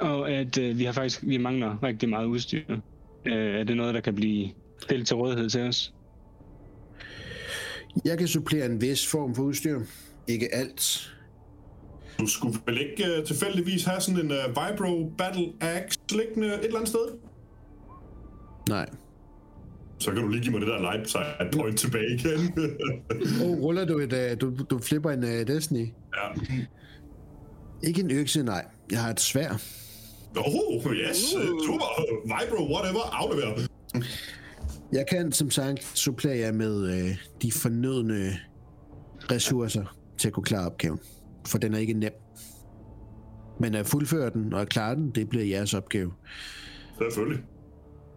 [0.00, 2.76] Og at øh, vi har faktisk, vi mangler rigtig meget udstyr.
[3.26, 4.50] Øh, er det noget, der kan blive
[4.82, 5.94] stillet til rådighed til os?
[8.04, 9.80] Jeg kan supplere en vis form for udstyr.
[10.28, 11.12] Ikke alt.
[12.22, 16.64] Du skulle vel ikke uh, tilfældigvis have sådan en uh, Vibro Battle Axe liggende et
[16.64, 17.18] eller andet sted?
[18.68, 18.88] Nej.
[19.98, 22.52] Så kan du lige give mig det der side point tilbage igen.
[23.44, 24.12] Oh, ruller du et...
[24.12, 25.86] Uh, du, du flipper en uh, Destiny?
[26.16, 26.42] ja.
[27.82, 28.64] Ikke en økse, nej.
[28.90, 29.50] Jeg har et svær.
[30.36, 31.16] Oh, yes.
[31.66, 32.02] Super.
[32.24, 33.00] Vibro, whatever.
[33.12, 33.66] Aflever.
[34.92, 38.38] Jeg kan som sagt supplere jer med øh, de fornødne
[39.30, 40.98] ressourcer til at kunne klare opgaven.
[41.46, 42.12] For den er ikke nem.
[43.60, 46.12] Men at fuldføre den og at klare den, det bliver jeres opgave.
[46.98, 47.42] Selvfølgelig.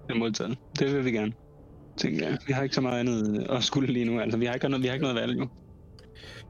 [0.07, 0.57] Det er modtaget.
[0.79, 1.33] Det vil vi gerne.
[1.97, 2.37] Tænker jeg.
[2.47, 4.19] Vi har ikke så meget andet at skulle lige nu.
[4.19, 5.49] Altså, vi har ikke noget, vi har ikke noget valg nu.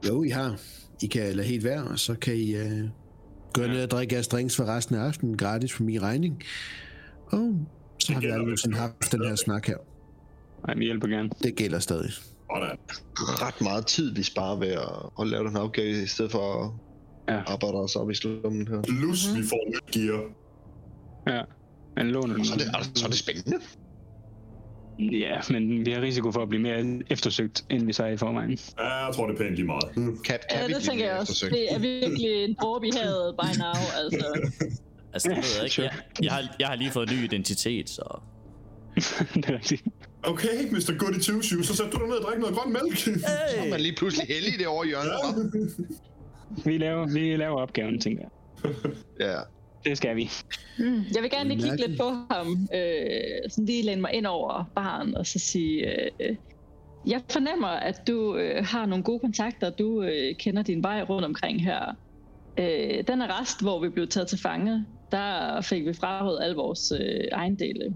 [0.08, 0.60] Jo, I har.
[1.02, 2.88] I kan lade helt være, og så kan I øh,
[3.52, 6.42] gå ned og drikke jeres drinks for resten af aftenen gratis for min regning.
[7.26, 7.54] Og
[7.98, 9.76] så har vi aldrig haft den her snak her.
[10.66, 11.30] Nej, vi hjælper gerne.
[11.42, 12.10] Det gælder stadig.
[12.60, 12.78] Sådan.
[13.46, 14.88] Ret meget tid, vi sparer ved at,
[15.20, 16.70] at lave den opgave, i stedet for at
[17.34, 17.40] Ja.
[17.46, 18.82] arbejde os op i slummen her.
[18.82, 20.20] Plus, vi får nyt gear.
[21.36, 21.42] Ja.
[21.96, 23.58] Men låner Så er det, altså, så er det spændende.
[24.98, 28.58] Ja, men vi har risiko for at blive mere eftersøgt, end vi så i forvejen.
[28.78, 29.84] Ja, jeg tror, det er pænt lige meget.
[29.94, 31.32] Kan, kan Ja, vi det blive tænker jeg også.
[31.32, 31.52] eftersøgt?
[31.52, 33.72] Det er virkelig en dråbe i havet by now,
[34.02, 34.50] altså.
[35.12, 35.82] Altså, det ved jeg ikke.
[35.82, 35.92] Jeg,
[36.22, 38.20] jeg, har, jeg har lige fået ny identitet, så...
[39.34, 39.82] det er rigtigt.
[40.26, 40.98] Okay, Mr.
[40.98, 42.96] Goody Two Shoes, så sætter du dig ned og drikker noget grøn mælk.
[42.98, 43.10] Så
[43.56, 45.10] er man lige pludselig heldig det over hjørnet.
[45.10, 45.82] hva'?
[46.64, 48.72] Vi laver, vi laver opgaven, tænker jeg.
[49.20, 49.36] Ja.
[49.84, 50.30] Det skal vi.
[50.78, 51.02] Mm.
[51.14, 52.68] Jeg vil gerne lige kigge lidt på ham.
[52.74, 56.02] Øh, sådan lige læne mig ind over baren og så sige...
[56.20, 56.36] Øh,
[57.06, 59.70] jeg fornemmer, at du øh, har nogle gode kontakter.
[59.70, 61.96] Du øh, kender din vej rundt omkring her.
[62.58, 66.56] Øh, den er rest, hvor vi blev taget til fange, der fik vi frarådet alle
[66.56, 67.94] vores øh, ejendele.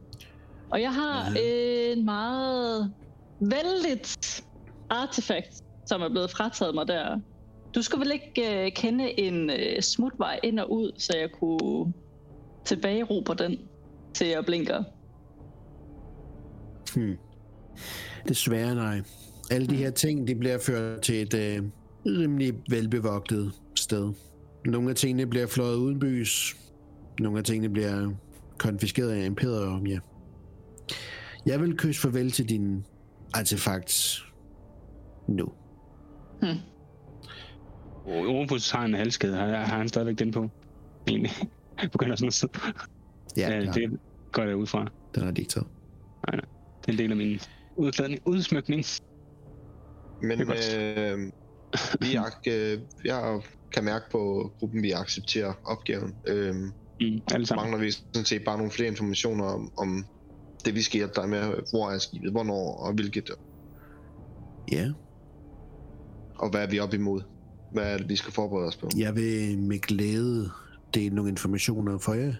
[0.71, 2.93] Og jeg har en meget
[3.41, 4.45] vældigt
[4.91, 7.21] artefakt, som er blevet frataget mig der.
[7.75, 11.93] Du skulle vel ikke øh, kende en øh, smutvej ind og ud, så jeg kunne
[12.65, 13.59] tilbage på den,
[14.15, 14.85] til jeg blinker.
[16.95, 17.17] Hmm.
[18.29, 19.03] Desværre nej.
[19.51, 21.63] Alle de her ting, de bliver ført til et øh,
[22.07, 24.13] rimelig velbevogtet sted.
[24.67, 26.57] Nogle af tingene bliver fløjet uden bys.
[27.21, 28.11] Nogle af tingene bliver
[28.59, 29.99] konfiskeret af imperium, ja.
[31.47, 32.87] Jeg vil kysse farvel til din
[33.35, 34.19] artefakt
[35.29, 35.49] nu.
[38.05, 39.37] Og Opus har en halskæde.
[39.37, 40.49] Har, har han stadigvæk den på?
[41.07, 41.33] Egentlig.
[41.93, 42.53] Begynder sådan at sidde.
[43.37, 44.01] Ja, Ja, det
[44.33, 44.87] går jeg ud fra.
[45.15, 45.69] den har de ikke taget.
[46.81, 47.41] Det er en del af min
[47.77, 48.21] udklædning.
[48.27, 48.85] Udsmykning.
[50.23, 51.19] Men Det er øh,
[52.01, 53.41] vi, ak- øh, jeg
[53.73, 56.15] kan mærke på gruppen, vi accepterer opgaven.
[56.27, 56.55] Øh,
[57.03, 57.63] Mm, alle sammen.
[57.71, 60.05] mangler vi sådan set bare nogle flere informationer om, om
[60.65, 61.41] det, vi skal hjælpe dig med.
[61.71, 63.31] Hvor er skibet, hvornår og hvilket,
[64.73, 64.91] Ja,
[66.39, 67.21] og hvad er vi op imod?
[67.73, 68.89] Hvad er det, vi skal forberede os på?
[68.97, 70.51] jeg vil med glæde
[70.95, 72.33] dele nogle informationer for jer.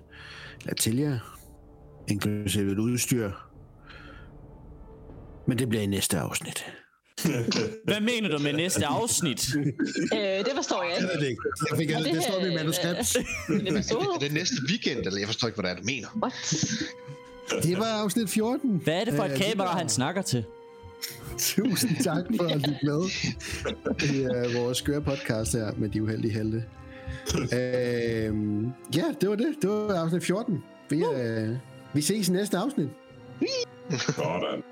[0.61, 1.39] Eller til jer.
[2.09, 3.31] Inklusive et udstyr.
[5.47, 6.65] Men det bliver i næste afsnit.
[7.89, 9.57] Hvad mener du med næste afsnit?
[9.57, 11.21] Øh, det forstår jeg ikke.
[11.21, 11.43] det ikke.
[11.71, 13.17] Jeg fik, Er det, det står i manuskript.
[13.61, 14.07] En episode?
[14.15, 16.09] Er det næste weekend, eller jeg forstår ikke, hvad det er, du mener.
[16.23, 16.35] What?
[17.63, 18.81] Det var afsnit 14.
[18.85, 20.45] Hvad er det for et Øh, kamera, var- han snakker til?
[21.39, 23.03] Tusind tak for at lytte med
[24.15, 26.65] i uh, vores skøre podcast her med de uheldige helte.
[27.35, 28.65] uh,
[28.97, 29.55] ja, det var det.
[29.63, 30.63] Det var afsnit 14.
[30.91, 31.57] Vi, uh,
[31.93, 32.89] vi ses i næste afsnit.
[33.91, 34.63] Sådan.